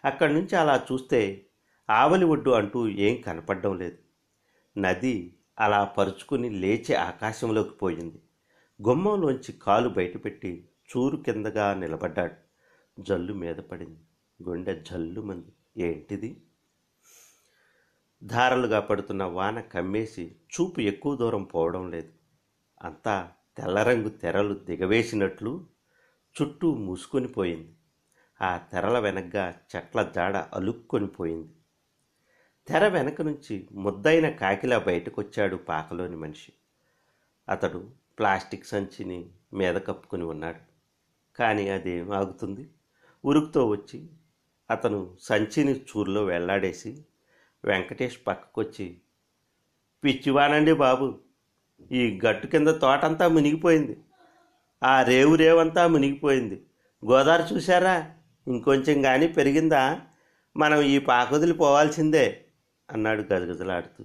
అక్కడి 0.04 0.34
నుంచి 0.34 0.56
అలా 0.56 0.86
చూస్తే 0.92 1.46
ఆవలి 1.90 2.24
ఒడ్డు 2.24 2.50
అంటూ 2.50 2.88
ఏం 2.88 3.20
కనపడడం 3.20 3.78
లేదు. 3.78 3.98
నది 4.78 5.34
అలా 5.58 5.84
పరుచుకుని 5.84 6.50
లేచి 6.50 6.94
ఆకాశంలోకి 6.94 7.70
పోయింది. 7.70 8.22
గుమ్మంలోంచి 8.82 9.52
కాలు 9.52 9.88
బయటపెట్టి 9.88 10.68
చూరు 10.96 11.16
కిందగా 11.16 11.74
నిలబడ్డాడు. 11.74 12.34
జల్లు 13.02 13.34
మీద 13.34 13.56
పడింది. 13.56 14.00
గుండె 14.42 14.80
జల్లు 14.80 15.20
మంది 15.22 15.82
ఏంటిది? 15.82 16.43
ధారలుగా 18.26 18.80
పడుతున్న 18.80 19.24
వాన 19.24 19.60
కమ్మేసి 19.60 20.36
చూపు 20.54 20.80
ఎక్కువ 20.80 21.16
దూరం 21.16 21.42
పోవడం 21.42 21.90
లేదు. 21.90 22.12
అంతా 22.82 23.30
తెల్లరంగు 23.56 24.08
తెరలు 24.08 24.54
దిగవేసినట్లు 24.54 25.66
చుట్టూ 26.42 26.74
మూసుకొని 26.74 27.28
పోయింది. 27.28 27.74
ఆ 28.42 28.56
తెరల 28.56 28.98
వెనగ్గా 28.98 29.54
చెట్ల 29.76 30.02
జాడ 30.02 30.36
అలుక్కొని 30.36 31.06
పోయింది. 31.06 31.52
తెర 32.66 32.88
వెనక 32.88 33.22
నుంచి 33.22 33.68
ముద్దైన 33.72 34.28
కాకిలా 34.28 34.78
బయటకొచ్చాడు 34.78 35.56
పాకలోని 35.56 36.16
మనిషి. 36.16 36.52
అతడు 37.48 37.90
ప్లాస్టిక్ 38.18 38.64
సంచిని 38.64 39.30
మీద 39.54 39.74
కప్పుకొని 39.74 40.24
ఉన్నాడు. 40.24 40.60
కానీ 41.36 41.68
అదేం 41.68 42.12
ఆగుతుంది? 42.12 42.70
ఉరుకుతో 43.24 43.66
వచ్చి 43.66 44.08
అతను 44.70 45.16
సంచిని 45.20 45.74
చూరులో 45.74 46.24
వెళ్ళాడేసి 46.24 47.04
వెంకటేష్ 47.64 48.18
పక్కకొచ్చి 48.26 48.96
పిచ్చివానండి 50.04 50.72
బాబు 50.72 51.18
ఈ 51.92 52.20
గట్టు 52.26 52.46
కింద 52.46 52.68
తోటంతా 52.68 53.28
మునిగిపోయింది. 53.28 53.96
ఆ 54.84 55.02
రేవు 55.02 55.34
రేవంతా 55.34 55.86
మునిగిపోయింది. 55.86 56.66
గోదావరి 57.06 57.54
చూశారా? 57.54 58.10
ఇంకొంచెం 58.48 59.02
కానీ 59.02 59.28
పెరిగిందా? 59.28 60.00
మనం 60.56 60.80
ఈ 60.80 60.98
పాకొదిలి 60.98 61.52
పోవాల్సిందే 61.52 62.44
అన్నాడు 62.90 63.22
గజగజలాడుతూ. 63.22 64.04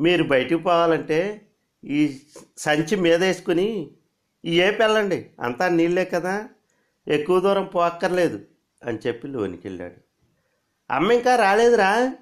మీరు 0.00 0.24
బయటికి 0.24 0.56
పోవాలంటే 0.56 1.48
ఈ 1.84 2.20
సంచి 2.58 2.96
మీద 2.96 3.24
వేసుకుని 3.24 3.90
ఈ 4.44 4.60
అంతా 5.40 5.68
నీళ్ళే 5.68 6.04
కదా. 6.04 6.48
ఎక్కువ 7.08 7.40
దూరం 7.40 7.64
పోక్కర్లేదు 7.64 8.44
అని 8.84 8.98
చెప్పి 9.06 9.28
లోనికి 9.28 9.68
వెళ్ళాడు. 9.68 10.07
అమ్మ 10.90 11.12
ఇంకా 11.12 11.36
రాలేదురా 11.36 12.16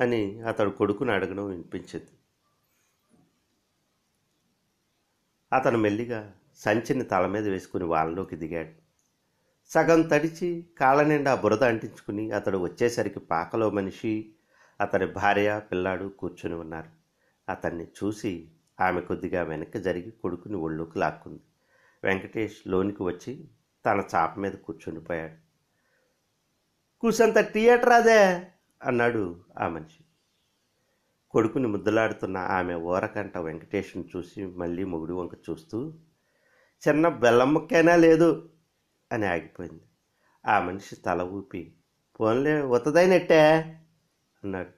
అని 0.00 0.40
అతడు 0.40 0.70
కొడుకుని 0.70 1.12
అడగడం 1.12 1.46
వినిపించింది. 1.46 2.06
అతను 5.52 5.78
మెల్లిగా 5.78 6.32
సంచిని 6.56 7.04
తల 7.04 7.26
మీద 7.26 7.48
వేసుకుని 7.48 7.84
వాళ్ళలోకి 7.84 8.36
దిగాడు. 8.36 8.70
సగం 9.68 10.02
తడిచి 10.02 10.66
కాళ్ళ 10.78 11.02
నిండా 11.02 11.34
బురద 11.34 11.64
అంటించుకుని 11.64 12.30
అతడు 12.30 12.58
వచ్చేసరికి 12.58 13.20
పాకలో 13.20 13.70
మనిషి 13.70 14.34
అతని 14.80 15.06
భార్య 15.06 15.60
పిల్లాడు 15.72 16.08
కూర్చుని 16.08 16.54
ఉన్నారు. 16.54 16.90
అతన్ని 17.48 17.84
చూసి 17.84 18.48
ఆమె 18.80 19.00
కొద్దిగా 19.00 19.42
వెనక్కి 19.42 19.78
జరిగి 19.78 20.10
కొడుకుని 20.10 20.56
ఒళ్ళోకి 20.56 20.98
లాక్కుంది. 20.98 21.40
వెంకటేష్ 22.04 22.56
లోనికి 22.66 23.02
వచ్చి 23.02 23.48
తన 23.86 24.02
చాప 24.14 24.38
మీద 24.38 24.52
కూర్చుండిపోయాడు. 24.52 25.43
కూసంత 27.04 27.40
థియేటర్ 27.40 27.92
అదే 27.92 28.50
అన్నాడు 28.82 29.44
ఆ 29.58 29.68
మనిషి. 29.68 30.04
కొడుకుని 31.30 31.66
ముద్దలాడుతున్న 31.66 32.36
ఆమె 32.36 32.74
ఓరకంట 32.74 33.38
వెంకటేష్ని 33.38 34.04
చూసి 34.16 34.46
మళ్ళీ 34.46 34.84
మొగుడు 34.84 35.14
వంక 35.14 35.30
చూస్తూ 35.50 35.92
చిన్న 36.88 37.08
బెల్లం 37.08 37.54
ముక్కైనా 37.54 37.96
లేదు 37.96 38.50
అని 39.12 39.26
ఆగిపోయింది. 39.26 39.82
ఆ 40.46 40.60
మనిషి 40.60 40.96
తల 40.96 41.22
ఊపి 41.22 41.76
పోన్లే 42.20 42.62
ఉత్తదైనట్టే 42.62 43.40
అన్నాడు. 44.44 44.70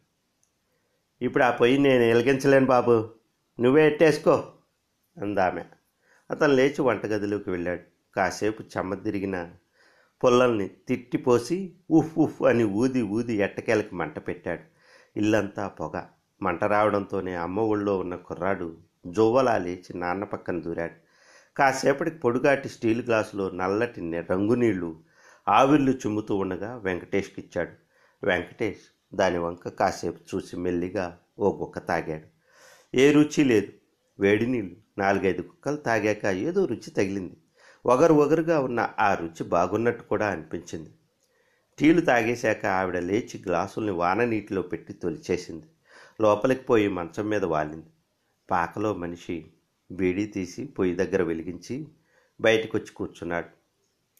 ఇప్పుడు 1.23 1.45
ఆ 1.45 1.51
పొయ్యి 1.51 1.79
నేను 1.79 2.05
వెలిగించలేను 2.05 2.67
బాబు 2.67 3.11
నువ్వే 3.61 3.87
ఎట్టేసుకో 3.87 4.53
అందామె 5.19 5.65
అతను 6.31 6.55
లేచి 6.55 6.83
వంటగదిలోకి 6.83 7.51
వెళ్ళాడు. 7.51 7.83
కాసేపు 8.17 8.63
చెమ్మ 8.63 8.95
తిరిగిన 8.95 9.53
పుల్లల్ని 10.25 10.69
తిట్టిపోసి 10.69 11.73
ఉఫ్ 11.91 12.19
ఉఫ్ 12.19 12.43
అని 12.43 12.65
ఊది 12.65 13.03
ఊది 13.03 13.35
ఎట్టకేలకి 13.35 13.95
మంట 13.95 14.29
పెట్టాడు. 14.29 14.63
ఇల్లంతా 15.19 15.69
పొగ. 15.69 16.03
మంట 16.43 16.65
రావడంతోనే 16.65 17.35
అమ్మ 17.35 17.61
ఒళ్ళో 17.61 17.99
ఉన్న 17.99 18.17
కుర్రాడు 18.17 18.77
జువ్వలా 19.07 19.59
లేచి 19.59 19.99
నాన్న 19.99 20.25
పక్కన 20.25 20.61
దూరాడు. 20.61 20.93
కాసేపటికి 21.57 22.19
పొడుగాటి 22.19 22.69
స్టీల్ 22.69 23.07
గ్లాసులో 23.07 23.51
నల్లటి 23.51 24.01
రంగునీళ్ళు 24.01 24.87
రంగు 24.87 25.03
ఆవిర్లు 25.49 25.91
చిమ్ముతూ 25.91 26.37
ఉండగా 26.37 26.77
వెంకటేష్కి 26.77 27.41
ఇచ్చాడు. 27.41 27.71
వెంకటేష్ 28.27 29.17
దాని 29.17 29.39
వంక 29.39 29.69
కాసేపు 29.69 30.19
చూసి 30.35 30.57
మెల్లిగా 30.57 31.19
ఓ 31.39 31.59
గుక్క 31.59 31.79
తాగాడు. 31.79 32.27
ఏ 32.97 33.13
రుచి 33.13 33.45
లేదు. 33.45 33.73
వేడి 34.21 34.47
నీళ్ళు 34.47 34.77
నాలుగైదు 34.99 35.43
కుక్కలు 35.43 35.77
తాగాక 35.77 36.25
ఏదో 36.25 36.65
రుచి 36.65 36.91
తగిలింది. 36.91 37.37
ఒగరు 37.87 38.15
ఒగరుగా 38.15 38.61
ఉన్న 38.61 38.89
ఆ 38.99 39.15
రుచి 39.15 39.45
బాగున్నట్టు 39.45 40.03
కూడా 40.03 40.31
అనిపించింది. 40.31 40.91
టీలు 41.79 42.01
తాగేశాక 42.01 42.67
ఆవిడ 42.67 42.97
లేచి 42.99 43.45
గ్లాసుల్ని 43.47 43.93
వాన 43.93 44.25
నీటిలో 44.25 44.63
పెట్టి 44.63 44.93
తొలిచేసింది. 44.93 45.67
లోపలికి 46.21 46.63
పోయి 46.63 46.89
మంచం 46.89 47.29
మీద 47.29 47.45
వాలింది. 47.45 47.87
పాకలో 48.51 48.95
మనిషి 48.95 49.47
బీడీ 49.91 50.27
తీసి 50.27 50.65
పొయ్యి 50.65 50.95
దగ్గర 50.95 51.23
వెలిగించి 51.23 51.89
బయటకు 52.41 52.79
వచ్చి 52.79 52.91
కూర్చున్నాడు. 52.91 53.47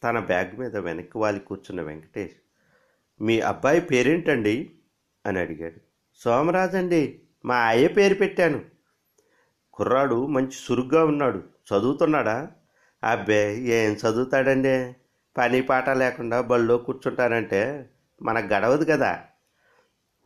తన 0.03 0.19
బ్యాగ్ 0.19 0.59
మీద 0.59 0.77
వెనక్కి 0.77 1.17
వాలి 1.17 1.39
కూర్చున్న 1.39 1.81
వెంకటేష్ 1.81 2.33
మీ 3.23 3.39
అబ్బాయి 3.39 3.81
పేరేంటండి? 3.81 4.71
అని 5.25 5.39
అడిగాడు. 5.39 5.79
సోమరాజ్ 6.15 6.75
అండి 6.75 7.21
మా 7.45 7.55
అయ్య 7.55 7.87
పేరు 7.87 8.13
పెట్టాను. 8.13 8.65
కుర్రాడు 9.73 10.27
మంచి 10.27 10.51
సురుగ్గా 10.51 11.05
ఉన్నాడు. 11.05 11.37
చదువుతున్నాడా? 11.39 12.51
అబ్బే 13.03 13.55
ఏం 13.55 13.93
చదువుతాడండి? 13.93 14.95
పని 15.37 15.61
పాట 15.61 15.89
లేకుండా 15.89 16.41
బళ్ళో 16.41 16.77
కూర్చుంటానంటే 16.77 17.89
మనకు 18.21 18.53
గడవదు 18.53 18.85
కదా. 18.85 19.23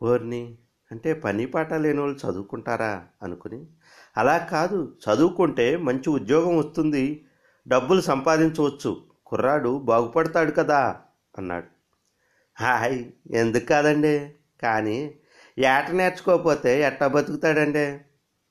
ఓర్ని 0.02 0.58
అంటే 0.90 1.12
పని 1.14 1.46
పాట 1.46 1.72
లేని 1.74 2.00
వాళ్ళు 2.00 2.18
చదువుకుంటారా 2.26 3.04
అనుకుని 3.22 3.66
అలా 4.16 4.38
కాదు 4.38 4.96
చదువుకుంటే 5.04 5.76
మంచి 5.76 6.10
ఉద్యోగం 6.10 6.56
వస్తుంది 6.56 7.24
డబ్బులు 7.68 8.00
సంపాదించవచ్చు 8.00 9.06
కుర్రాడు 9.26 9.78
బాగుపడతాడు 9.78 10.50
కదా 10.50 11.00
అన్నాడు. 11.38 11.66
హాయ్ 12.60 13.04
ఎందుకు 13.30 13.64
కాదండి? 13.64 14.34
కానీ 14.62 15.14
ఏట 15.58 15.90
నేర్చుకోకపోతే 15.90 16.80
ఎట్టా 16.80 17.06
బతుకుతాడండి? 17.08 17.98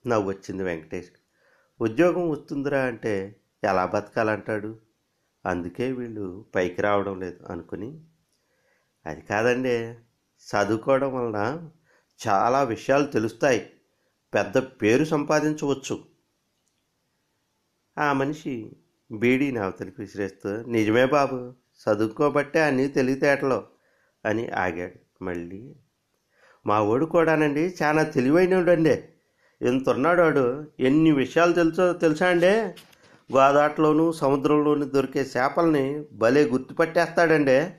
నవ్వు 0.07 0.29
వచ్చింది 0.29 0.63
వెంకటేష్. 0.63 1.11
ఉద్యోగం 1.81 2.29
వస్తుందిరా 2.29 2.81
అంటే 2.81 3.40
ఎలా 3.63 3.85
బతకాలంటాడు? 3.85 4.79
అందుకే 5.45 5.91
వీళ్ళు 5.91 6.45
పైకి 6.55 6.81
రావడం 6.81 7.19
లేదు 7.19 7.51
అనుకుని. 7.51 8.01
అది 9.05 9.21
కాదండి 9.21 9.93
చదువుకోవడం 10.41 11.13
వలన 11.13 11.69
చాలా 12.27 12.63
విషయాలు 12.63 13.05
తెలుస్తాయి. 13.05 13.69
పెద్ద 14.33 14.57
పేరు 14.57 15.03
సంపాదించవచ్చు. 15.03 16.03
ఆ 17.97 18.13
మనిషి 18.13 18.75
బీడీని 19.11 19.59
అవతలికి 19.59 19.95
విసిరేస్తూ 19.99 20.65
నిజమే 20.65 21.05
బాబు 21.05 21.53
చదువుకోబట్టే 21.83 22.61
అన్నీ 22.61 22.87
తెలివితేటలో 22.87 23.67
అని 24.25 24.49
ఆగాడు 24.49 25.23
మళ్ళీ. 25.23 25.75
మా 26.65 26.81
ఓడు 26.81 27.05
కూడానండి 27.05 27.75
చాలా 27.83 28.03
తెలివైనడండి. 28.03 29.03
ఇంత 29.61 29.89
ఉన్నాడు 29.89 30.21
వాడు. 30.21 30.71
ఎన్ని 30.79 31.11
విషయాలు 31.11 31.53
తెలుసో 31.53 31.93
తెలుసా 31.93 32.29
అండి? 32.29 32.73
గోదాట్లోనూ 33.35 34.11
సముద్రంలోనూ 34.11 34.85
దొరికే 34.85 35.19
చేపల్ని 35.19 36.05
భలే 36.13 36.45
గుర్తుపట్టేస్తాడండి. 36.45 37.71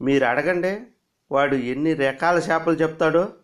మీరు 0.00 0.24
అడగండి 0.24 0.80
వాడు 1.30 1.54
ఎన్ని 1.54 1.94
రకాల 1.94 2.36
చేపలు 2.38 2.74
చెప్తాడో. 2.74 3.34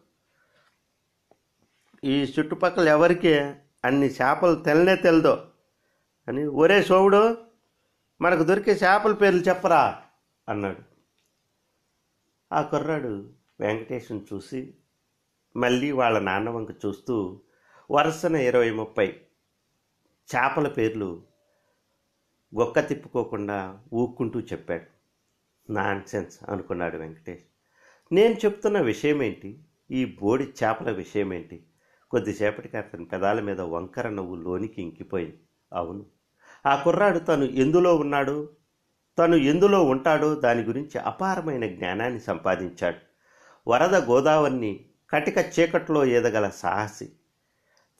ఈ 2.04 2.34
చుట్టుపక్కల 2.34 2.88
ఎవరికి 2.88 3.34
అన్ని 3.84 4.06
చేపలు 4.06 4.54
తెల్లనే 4.54 4.96
తెలదో 4.96 5.46
అని 6.28 6.44
ఒరే 6.44 6.82
సోవుడు 6.82 7.36
మనకు 8.20 8.42
దొరికే 8.42 8.72
చేపల 8.72 9.12
పేర్లు 9.12 9.40
చెప్పరా 9.40 10.02
అన్నాడు. 10.48 10.82
ఆ 12.52 12.62
కుర్రాడు 12.62 13.30
వెంకటేశం 13.60 14.26
చూసి 14.32 14.74
మళ్ళీ 15.56 15.90
వాళ్ళ 15.90 16.18
నాన్న 16.18 16.50
వంక 16.50 16.70
చూస్తూ 16.86 17.40
వరుసన 17.90 18.36
ఇరవై 18.36 18.70
ముప్పై 18.70 19.20
చేపల 20.36 20.68
పేర్లు 20.68 21.22
గొక్క 22.58 22.88
తిప్పుకోకుండా 22.88 23.80
ఊక్కుంటూ 23.92 24.40
చెప్పాడు. 24.40 25.02
నాన్ 25.72 26.02
సెన్స్ 26.02 26.38
అనుకున్నాడు 26.48 26.96
వెంకటేష్. 26.96 27.42
నేను 28.12 28.34
చెప్తున్న 28.34 28.80
విషయం 28.80 29.22
ఏంటి 29.22 29.64
ఈ 29.90 30.04
బోడి 30.04 30.44
చేపల 30.44 30.90
విషయం 30.90 31.34
ఏంటి 31.34 31.66
కొద్దిసేపటికి 32.10 32.76
అతని 32.76 33.04
పెదాల 33.04 33.40
మీద 33.40 33.60
వంకర 33.60 34.08
నవ్వు 34.08 34.34
లోనికి 34.36 34.82
ఇంకిపోయింది. 34.82 35.40
అవును. 35.72 36.06
ఆ 36.66 36.82
కుర్రాడు 36.82 37.18
తను 37.18 37.44
ఎందులో 37.44 37.96
ఉన్నాడు? 37.96 38.48
తను 39.18 39.36
ఎందులో 39.36 39.84
ఉంటాడో 39.84 40.34
దాని 40.34 40.62
గురించి 40.62 40.98
అపారమైన 40.98 41.66
జ్ఞానాన్ని 41.66 42.20
సంపాదించాడు. 42.20 42.96
వరద 43.70 43.94
గోదావరిని 43.94 44.84
కటిక 45.10 45.38
చీకట్లో 45.38 46.04
ఎదగల 46.04 46.48
సాహసి. 46.48 47.12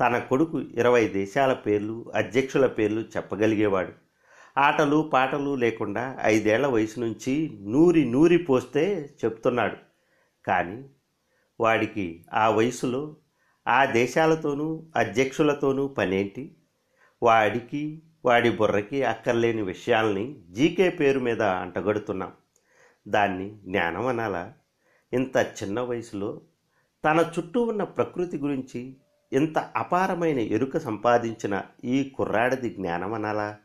తన 0.02 0.18
కొడుకు 0.18 0.60
ఇరవై 0.60 1.08
దేశాల 1.08 1.52
పేర్లు 1.52 2.12
అధ్యక్షుల 2.14 2.66
పేర్లు 2.66 3.00
చెప్పగలిగేవాడు. 3.00 3.92
ఆటలు 4.58 5.10
పాటలు 5.12 5.54
లేకుండా 5.54 6.18
ఐదేళ్ళ 6.22 6.66
వయసు 6.66 7.00
నుంచి 7.00 7.58
నూరి 7.62 8.04
నూరి 8.04 8.38
పోస్తే 8.38 9.14
చెప్తున్నాడు. 9.24 9.76
కానీ 10.46 10.84
వాడికి 11.60 12.26
ఆ 12.34 12.50
వయసులో 12.50 13.16
ఆ 13.68 13.84
దేశాలతోనూ 13.84 14.86
అధ్యక్షులతోనూ 14.96 15.88
పనేంటి? 15.88 16.56
వాడికి 17.22 18.02
వాడి 18.24 18.50
బుర్రకి 18.50 19.04
అక్కర్లేని 19.04 19.62
విషయాల్ని 19.62 20.42
జీకే 20.50 20.88
పేరు 20.90 21.20
మీద 21.20 21.42
అంటగడుతున్నాం. 21.42 22.32
దాన్ని 23.08 23.50
జ్ఞానం 23.50 24.06
అనాలా? 24.06 24.52
ఇంత 25.12 25.36
చిన్న 25.36 25.80
వయసులో 25.80 26.40
తన 27.04 27.30
చుట్టూ 27.38 27.62
ఉన్న 27.62 27.82
ప్రకృతి 27.82 28.38
గురించి 28.38 28.96
ఇంత 29.33 29.59
అపారమైన 29.59 30.38
ఎరుక 30.38 30.79
సంపాదించిన 30.79 31.62
ఈ 31.85 32.11
కుర్రాడిది 32.11 32.71
జ్ఞానం 32.71 33.14
అనాలా 33.14 33.59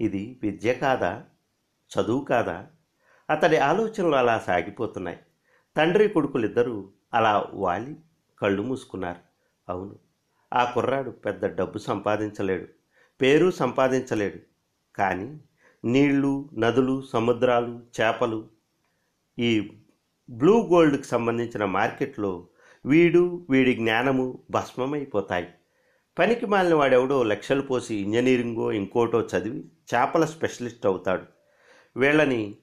ఇది 0.00 0.40
విద్య 0.42 0.74
కాదా? 0.74 1.24
చదువు 1.90 2.24
కాదా? 2.24 2.66
అతడి 3.30 3.56
ఆలోచనలు 3.56 4.16
అలా 4.16 4.38
సాగిపోతున్నాయి. 4.38 5.18
తండ్రి 5.76 6.08
కొడుకులిద్దరూ 6.08 6.92
అలా 7.14 7.46
వాలి 7.54 7.96
కళ్ళు 8.38 8.62
మూసుకున్నారు. 8.62 9.20
అవును 9.68 9.98
ఆ 10.54 10.64
కుర్రాడు 10.64 11.10
పెద్ద 11.10 11.44
డబ్బు 11.46 11.78
సంపాదించలేడు 11.78 12.66
పేరు 13.20 13.50
సంపాదించలేడు. 13.50 14.38
కానీ 14.96 15.40
నీళ్ళు 15.84 16.50
నదులు 16.58 17.02
సముద్రాలు 17.02 17.82
చేపలు 18.00 18.48
ఈ 19.38 19.70
బ్లూ 20.30 20.60
గోల్డ్కి 20.60 21.04
సంబంధించిన 21.04 21.64
మార్కెట్లో 21.64 22.48
వీడు 22.86 23.46
వీడి 23.50 23.74
జ్ఞానము 23.74 24.38
భస్మమైపోతాయి. 24.50 25.48
పనికి 26.18 26.46
మాలిన 26.46 26.74
వాడెవడో 26.74 27.22
లక్షలు 27.22 27.62
పోసి 27.62 27.94
ఇంజనీరింగో 27.94 28.72
ఇంకోటో 28.72 29.20
చదివి 29.20 29.64
చేపల 29.94 30.24
స్పెషలిస్ట్ 30.24 30.86
అవుతాడు. 30.86 31.22
వీళ్ళని 31.96 32.56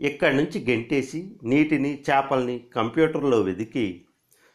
ఇక్కడి 0.00 0.36
నుంచి 0.36 0.70
గెంటేసి 0.70 1.36
నీటిని 1.44 2.04
చేపల్ని 2.10 2.64
కంప్యూటర్లో 2.74 3.40
వెదికి 3.40 4.04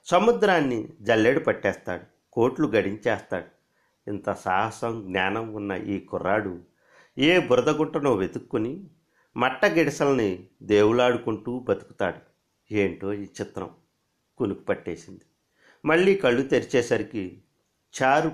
సముద్రాన్ని 0.06 0.88
జల్లెడు 1.02 1.40
పట్టేస్తాడు. 1.40 2.04
కోట్లు 2.34 2.68
గడించేస్తాడు. 2.68 3.60
ఇంత 4.10 4.30
సాహసం 4.30 5.04
జ్ఞానం 5.08 5.54
ఉన్న 5.54 5.72
ఈ 5.72 6.00
కుర్రాడు 6.00 6.60
ఏ 7.18 7.40
బురదగుంటనో 7.40 8.16
వెతుక్కుని 8.16 8.84
మట్ట 9.38 9.66
గిడిసల్ని 9.66 10.48
దేవులాడుకుంటూ 10.64 11.60
బతుకుతాడు. 11.60 12.20
ఏంటో 12.74 13.14
ఈ 13.14 13.24
చిత్రం. 13.24 13.70
కునుకు 14.40 14.64
పట్టేసింది 14.64 15.22
మళ్ళీ 15.86 16.16
కళ్ళు 16.16 16.42
తెరిచేసరికి 16.42 17.42
చారు 18.02 18.32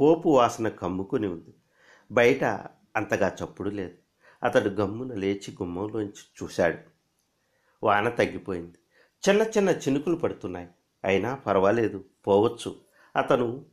పోపు 0.00 0.28
వాసన 0.28 0.68
కమ్ముకుని 0.68 1.26
ఉంది. 1.26 1.54
బయట 2.10 2.44
అంతగా 2.96 3.36
చప్పుడు 3.44 3.70
లేదు. 3.70 3.94
అతడు 4.42 4.68
గమ్మున 4.68 5.14
లేచి 5.14 5.50
గుమ్మంలోంచి 5.50 6.22
చూశాడు. 6.42 6.78
వాన 7.82 8.08
తగ్గిపోయింది. 8.08 8.78
చిన్న 9.28 9.42
చిన్న 9.42 9.68
చినుకులు 9.68 10.16
పడుతున్నాయి. 10.16 10.68
అయినా 11.04 11.34
పర్వాలేదు. 11.34 12.04
పోవచ్చు. 12.26 12.76
అతను 13.16 13.66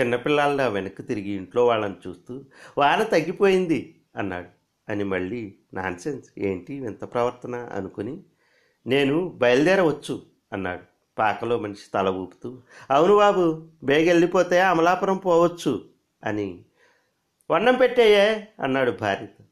చిన్నపిల్లల్లా 0.00 0.68
వెనక్కి 0.68 1.02
తిరిగి 1.02 1.30
ఇంట్లో 1.30 1.66
వాళ్ళని 1.66 1.94
చూస్తూ 2.08 2.44
వాన 2.78 3.02
తగ్గిపోయింది 3.02 4.04
అన్నాడు. 4.16 4.48
అని 4.90 5.04
మళ్ళీ 5.04 5.54
నాన్సెన్స్. 5.74 6.30
ఏంటి? 6.38 6.80
వింత 6.80 7.04
ప్రవర్తన 7.04 7.54
అనుకుని 7.54 8.22
నేను 8.86 9.28
బయలుదేరవచ్చు 9.28 10.22
అన్నాడు. 10.52 10.95
పాకలో 11.18 11.58
మనిషి 11.58 11.90
తల 11.94 12.08
ఊపుతూ 12.08 12.58
అవును 12.90 13.16
బాబు 13.16 13.68
బేగెళ్ళిపోతే 13.84 14.60
అమలాపురం 14.60 15.16
పోవచ్చు 15.16 15.84
అని 16.24 16.64
వన్నం 17.50 17.74
పెట్టేయే 17.74 18.48
అన్నాడు 18.62 18.90
భార్యతో. 18.90 19.44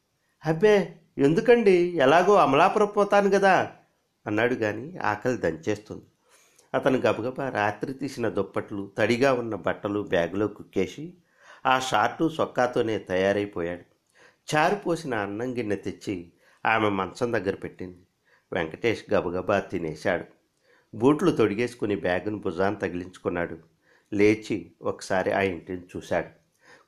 అబ్బే 0.47 0.97
ఎందుకండి? 1.19 1.73
ఎలాగో 1.73 2.35
అమలాపురం 2.35 2.87
పోతాను 2.87 3.31
కదా 3.31 3.73
అన్నాడు 4.27 4.55
కానీ 4.55 4.97
ఆకలి 5.03 5.37
దంచేస్తుంది. 5.37 6.05
అతను 6.75 6.99
గబగబా 6.99 7.49
రాత్రి 7.49 7.93
తీసిన 7.93 8.29
దుప్పట్లు 8.29 8.91
తడిగా 8.99 9.33
ఉన్న 9.33 9.55
బట్టలు 9.55 10.01
బ్యాగులో 10.01 10.47
కుక్కేసి 10.47 11.15
ఆ 11.67 11.79
షార్టు 11.79 12.29
సొక్కాతోనే 12.29 12.99
తయారైపోయాడు. 12.99 13.85
చారు 14.57 14.75
పోసిన 14.75 15.15
అన్నం 15.15 15.59
గిన్నె 15.59 15.77
తెచ్చి 15.77 16.33
ఆమె 16.67 16.89
మంచం 16.89 17.33
దగ్గర 17.33 17.55
పెట్టింది. 17.55 17.99
వెంకటేష్ 18.53 19.15
గబగబా 19.15 19.59
తినేశాడు. 19.59 20.25
బూట్లు 20.95 21.31
తొడిగేసుకుని 21.31 21.97
బ్యాగును 21.97 22.39
భుజాన్ని 22.39 22.81
తగిలించుకున్నాడు. 22.81 23.59
లేచి 24.13 24.73
ఒకసారి 24.83 25.33
ఆ 25.33 25.41
ఇంటిని 25.41 25.83
చూశాడు. 25.97 26.27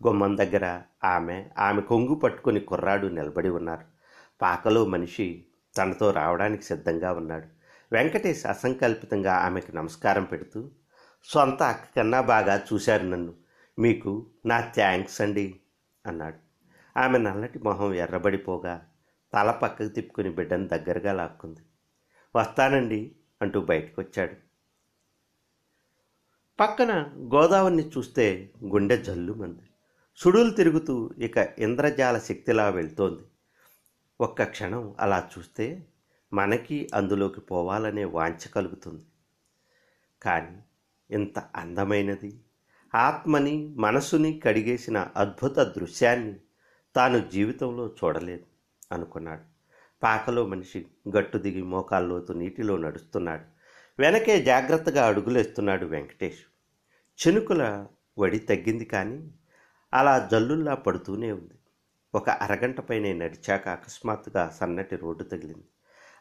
గుమ్మం 0.06 0.36
దగ్గర 0.36 0.82
ఆమె 1.04 1.44
ఆమె 1.58 1.80
కొంగు 1.80 2.14
పట్టుకుని 2.14 2.60
కుర్రాడు 2.60 3.06
నిలబడి 3.06 3.48
ఉన్నారు. 3.48 3.84
పాకలో 4.42 4.86
మనిషి 4.86 5.44
తనతో 5.76 6.10
రావడానికి 6.10 6.62
సిద్ధంగా 6.62 7.12
ఉన్నాడు. 7.12 7.46
వెంకటేష్ 7.92 8.46
అసంకల్పితంగా 8.46 9.34
ఆమెకు 9.34 9.76
నమస్కారం 9.76 10.24
పెడుతూ 10.24 10.70
సొంత 11.24 11.62
అక్క 11.62 11.96
కన్నా 11.96 12.20
బాగా 12.20 12.64
చూశారు 12.72 13.06
నన్ను. 13.06 13.34
మీకు 13.78 14.26
నా 14.46 14.60
థ్యాంక్స్ 14.60 15.20
అండి 15.20 15.60
అన్నాడు. 16.06 16.36
ఆమె 16.98 17.18
నల్లటి 17.18 17.58
మొహం 17.58 17.94
ఎర్రబడిపోగా 17.94 18.84
తల 19.34 19.50
పక్కకు 19.50 19.88
తిప్పుకుని 19.88 20.30
బిడ్డను 20.30 20.68
దగ్గరగా 20.68 21.12
లాక్కుంది. 21.12 21.60
వస్తానండి. 22.36 23.12
అంటూ 23.42 23.60
బయటకు 23.60 24.00
వచ్చాడు 24.00 24.36
పక్కన 26.58 26.92
గోదావరిని 27.34 27.88
చూస్తే 27.88 28.52
గుండె 28.64 28.96
జల్లుమంది 28.96 29.62
సుడులు 30.16 30.50
తిరుగుతూ 30.50 31.10
ఇక 31.18 31.36
ఇంద్రజాల 31.58 32.18
శక్తిలా 32.18 32.68
వెళ్తోంది. 32.68 33.22
ఒక్క 34.20 34.44
క్షణం 34.44 34.94
అలా 35.00 35.30
చూస్తే 35.32 35.86
మనకి 36.32 36.90
అందులోకి 36.94 37.40
పోవాలనే 37.40 38.04
వాంఛ 38.04 38.48
కలుగుతుంది. 38.48 39.04
కానీ 40.22 40.56
ఇంత 41.10 41.38
అందమైనది 41.38 42.40
ఆత్మని 42.94 43.74
మనసుని 43.76 44.40
కడిగేసిన 44.40 45.08
అద్భుత 45.16 45.58
దృశ్యాన్ని 45.58 46.36
తాను 46.96 47.18
జీవితంలో 47.18 47.86
చూడలేదు 47.88 48.46
అనుకున్నాడు. 48.92 49.55
పాకలో 50.02 50.46
మనిషి 50.46 50.86
గట్టు 51.16 51.38
దిగి 51.38 51.62
మోకాల్లోతు 51.62 52.32
నీటిలో 52.32 52.76
నడుస్తున్నాడు. 52.76 53.42
వెనకే 53.98 54.42
జాగ్రత్తగా 54.42 55.06
అడుగులేస్తున్నాడు 55.06 55.86
వెంకటేష్. 55.86 56.38
చినుకుల 57.26 57.86
వడి 58.18 58.38
తగ్గింది 58.38 58.84
కానీ 58.84 59.30
అలా 59.94 60.28
జల్లుల్లా 60.32 60.74
పడుతూనే 60.74 61.32
ఉంది. 61.32 61.54
ఒక 62.14 62.30
అరగంట 62.30 62.80
పైనే 62.80 63.12
నడిచాక 63.12 63.68
అకస్మాత్తుగా 63.68 64.56
సన్నటి 64.60 64.96
రోడ్డు 64.96 65.24
తగిలింది. 65.24 65.64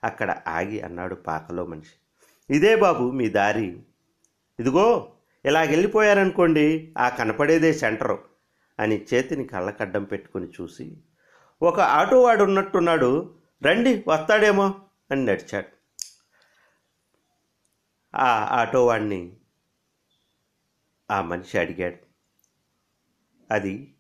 అక్కడ 0.04 0.42
ఆగి 0.48 0.82
అన్నాడు 0.82 1.16
పాకలో 1.16 1.66
మనిషి. 1.66 1.94
ఇదే 2.56 2.76
బాబు 2.76 3.12
మీ 3.12 3.30
దారి. 3.30 3.84
ఇదిగో 4.60 5.12
ఇలాగెళ్ళిపోయారనుకోండి 5.46 6.94
ఆ 6.98 7.10
కనపడేదే 7.10 7.74
సెంటరు 7.74 8.20
అని 8.80 9.06
చేతిని 9.14 9.44
కళ్ళకడ్డం 9.44 10.04
పెట్టుకుని 10.04 10.48
చూసి 10.62 10.98
ఒక 11.62 11.80
ఆటోవాడు 11.80 12.44
ఉన్నట్టున్నాడు 12.44 13.36
రండి 13.64 14.04
వస్తాడేమో 14.08 14.76
అని 15.12 15.26
నడిచాడు. 15.26 15.68
ఆ 18.16 18.60
ఆటో 18.62 18.86
వాడిని 18.86 19.36
ఆ 21.12 21.22
మనిషి 21.22 21.60
అడిగాడు. 21.60 21.96
అది 23.52 23.94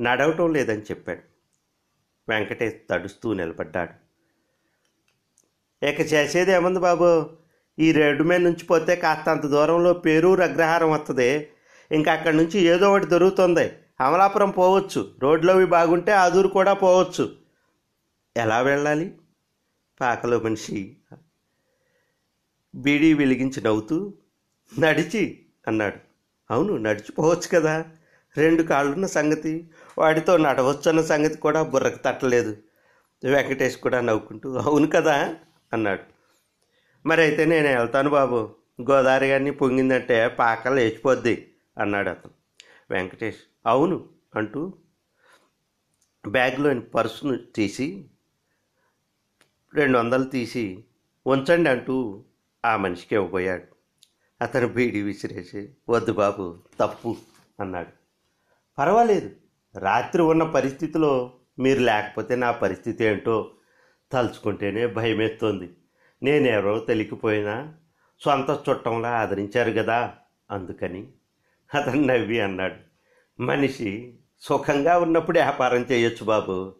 నడవటం 0.00 0.52
లేదని 0.52 0.82
చెప్పాడు. 0.82 1.20
వెంకటేష్ 2.28 2.74
తడుస్తూ 2.90 3.34
నిలబడ్డాడు. 3.34 4.04
ఇక 5.86 6.00
చేసేది 6.00 6.52
ఏముంది 6.52 6.80
బాబు? 6.80 7.38
ఈ 7.78 7.92
రెడ్డు 7.92 8.24
మీద 8.24 8.40
నుంచి 8.40 8.66
పోతే 8.66 8.96
కాస్త 8.96 9.28
అంత 9.28 9.46
దూరంలో 9.46 9.92
పేరూరు 9.92 10.42
అగ్రహారం 10.42 10.90
వస్తుంది 10.90 11.50
ఇంకా 11.92 12.12
అక్కడి 12.12 12.36
నుంచి 12.36 12.60
ఏదో 12.60 12.92
ఒకటి 12.92 13.06
దొరుకుతుంది. 13.06 13.72
అమలాపురం 14.00 14.50
పోవచ్చు. 14.50 15.14
రోడ్లోవి 15.18 15.66
బాగుంటే 15.66 16.12
ఆదూరు 16.12 16.48
కూడా 16.48 16.72
పోవచ్చు. 16.72 17.43
ఎలా 18.36 18.60
వెళ్ళాలి? 18.60 19.18
పాకలో 20.00 20.40
మనిషి 20.40 20.96
బీడీ 22.74 23.14
వెలిగించి 23.14 23.62
నవ్వుతూ 23.62 24.14
నడిచి 24.78 25.46
అన్నాడు. 25.68 25.96
అవును 26.50 26.76
నడిచిపోవచ్చు 26.76 27.48
కదా. 27.48 27.84
రెండు 28.36 28.62
కాళ్ళున్న 28.62 29.06
సంగతి 29.06 29.70
వాడితో 29.98 30.36
నడవచ్చన్న 30.36 31.00
సంగతి 31.00 31.34
కూడా 31.34 31.62
బుర్రకు 31.62 31.98
తట్టలేదు. 31.98 32.56
వెంకటేష్ 33.24 33.76
కూడా 33.76 34.00
నవ్వుకుంటూ 34.00 34.54
అవును 34.54 34.86
కదా 34.86 35.36
అన్నాడు. 35.72 36.02
మరి 37.08 37.20
అయితే 37.20 37.44
నేను 37.44 37.68
వెళ్తాను 37.68 38.10
బాబు. 38.10 38.54
గోదావరి 38.90 39.26
గారిని 39.26 39.50
పొంగిందంటే 39.50 40.28
పాక 40.28 40.68
లేచిపోద్ది 40.68 41.54
అన్నాడు 41.78 42.08
అతను. 42.08 42.32
వెంకటేష్ 42.90 43.38
అవును 43.66 44.08
అంటూ 44.34 44.72
బ్యాగ్లోని 46.28 46.80
పర్సును 46.80 47.36
తీసి 47.36 48.10
రెండు 49.74 49.98
వందలు 49.98 50.24
తీసి 50.24 50.84
ఉంచండి 51.26 51.70
అంటూ 51.70 52.24
ఆ 52.64 52.76
మనిషికి 52.76 53.14
ఇవ్వబోయాడు 53.14 53.62
అతను 54.42 54.68
బీడి 54.68 55.02
విసిరేసి 55.02 55.74
వద్దు 55.88 56.12
బాబు 56.12 56.62
తప్పు 56.80 57.16
అన్నాడు. 57.60 57.88
పర్వాలేదు 58.78 59.30
రాత్రి 59.78 60.22
ఉన్న 60.22 60.42
పరిస్థితిలో 60.42 61.32
మీరు 61.58 61.80
లేకపోతే 61.80 62.36
నా 62.36 62.52
పరిస్థితి 62.52 63.04
ఏంటో 63.04 63.50
తలుచుకుంటేనే 64.12 64.86
భయమేస్తోంది. 64.86 65.70
నేనెవరో 66.22 66.78
తెలియకపోయినా 66.78 67.74
సొంత 68.20 68.58
చుట్టంలా 68.70 69.08
ఆదరించారు 69.08 69.70
కదా 69.70 70.14
అందుకని 70.50 71.08
అతను 71.74 72.02
నవ్వి 72.02 72.40
అన్నాడు. 72.40 72.74
మనిషి 73.42 74.18
సుఖంగా 74.40 74.98
ఉన్నప్పుడు 74.98 75.38
వ్యాపారం 75.38 75.80
చేయొచ్చు 75.80 76.24
బాబు. 76.24 76.74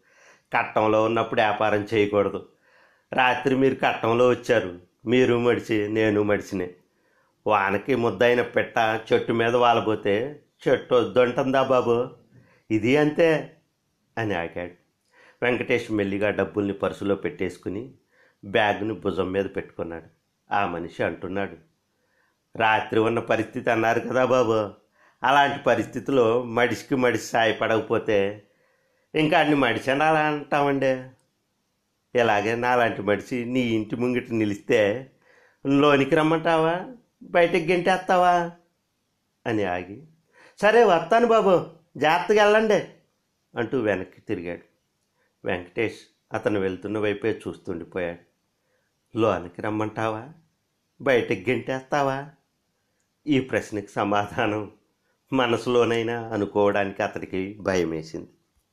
కట్టంలో 0.57 1.04
ఉన్నప్పుడు 1.04 1.40
వ్యాపారం 1.40 1.88
చేయకూడదు. 1.94 2.48
రాత్రి 3.14 3.55
మీరు 3.55 3.74
కట్టంలో 3.74 4.29
వచ్చారు. 4.29 4.79
మీరు 5.07 5.38
మడిచి 5.38 5.88
నేను 5.88 6.22
మడిచినే. 6.22 6.70
వానకి 7.46 7.94
ముద్దైన 7.94 8.42
పెట్ట 8.42 8.79
చెట్టు 9.12 9.33
మీద 9.33 9.57
వాలబోతే 9.57 10.40
చెట్టు 10.68 10.94
వద్దంటుందా 10.94 11.62
బాబు? 11.62 12.11
ఇది 12.70 12.96
అంతే 12.96 13.57
అని 14.18 14.35
ఆగాడు. 14.35 14.72
వెంకటేష్ 15.42 15.92
మెల్లిగా 15.92 16.31
డబ్బుల్ని 16.31 16.72
పర్సులో 16.72 17.14
పెట్టేసుకుని 17.14 17.90
బ్యాగ్ను 18.44 18.94
భుజం 18.94 19.33
మీద 19.33 19.44
పెట్టుకున్నాడు. 19.44 20.07
ఆ 20.55 20.66
మనిషి 20.66 21.05
అంటున్నాడు 21.05 21.57
రాత్రి 22.57 23.00
ఉన్న 23.00 23.18
పరిస్థితి 23.18 23.70
అన్నారు 23.70 24.00
కదా 24.00 24.24
బాబు. 24.24 24.70
అలాంటి 25.27 25.64
పరిస్థితిలో 25.64 26.42
మడిసికి 26.42 26.94
మడిసి 26.94 27.24
సాయపడకపోతే 27.24 28.42
ఇంకా 29.14 29.40
అన్ని 29.40 29.57
మడిసి 29.57 29.90
అలా 29.90 30.20
అంటామండి 30.20 31.05
ఇలాగే 32.14 32.57
నాలాంటి 32.57 33.03
మనిషి 33.03 33.44
నీ 33.44 33.61
ఇంటి 33.61 33.96
ముంగిట 33.96 34.31
నిలిస్తే 34.31 35.11
లోనికి 35.66 36.14
రమ్మంటావా? 36.14 36.85
బయటకు 37.22 37.57
గెంటేస్తావా? 37.57 38.50
అని 39.46 39.64
ఆగి 39.64 40.03
సరే 40.61 40.85
వస్తాను 40.85 41.27
బాబు 41.27 41.66
జాగ్రత్తగా 41.96 42.44
వెళ్ళండి 42.44 42.88
అంటూ 43.59 43.79
వెనక్కి 43.79 44.20
తిరిగాడు. 44.20 44.62
వెంకటేష్ 45.46 45.98
అతను 46.33 46.61
వెళ్తున్న 46.61 46.98
వైపే 46.98 47.40
చూస్తుండిపోయాడు. 47.48 48.18
లోనికి 49.18 49.62
రమ్మంటావా? 49.62 50.29
బయటకు 51.00 51.50
గెంటేస్తావా? 51.50 52.31
ఈ 53.27 53.40
ప్రశ్నకి 53.40 53.88
సమాధానం 53.88 54.70
మనసులోనైనా 55.33 56.29
అనుకోవడానికి 56.29 57.03
అతనికి 57.03 57.59
భయం 57.61 57.90
వేసింది 57.90 58.29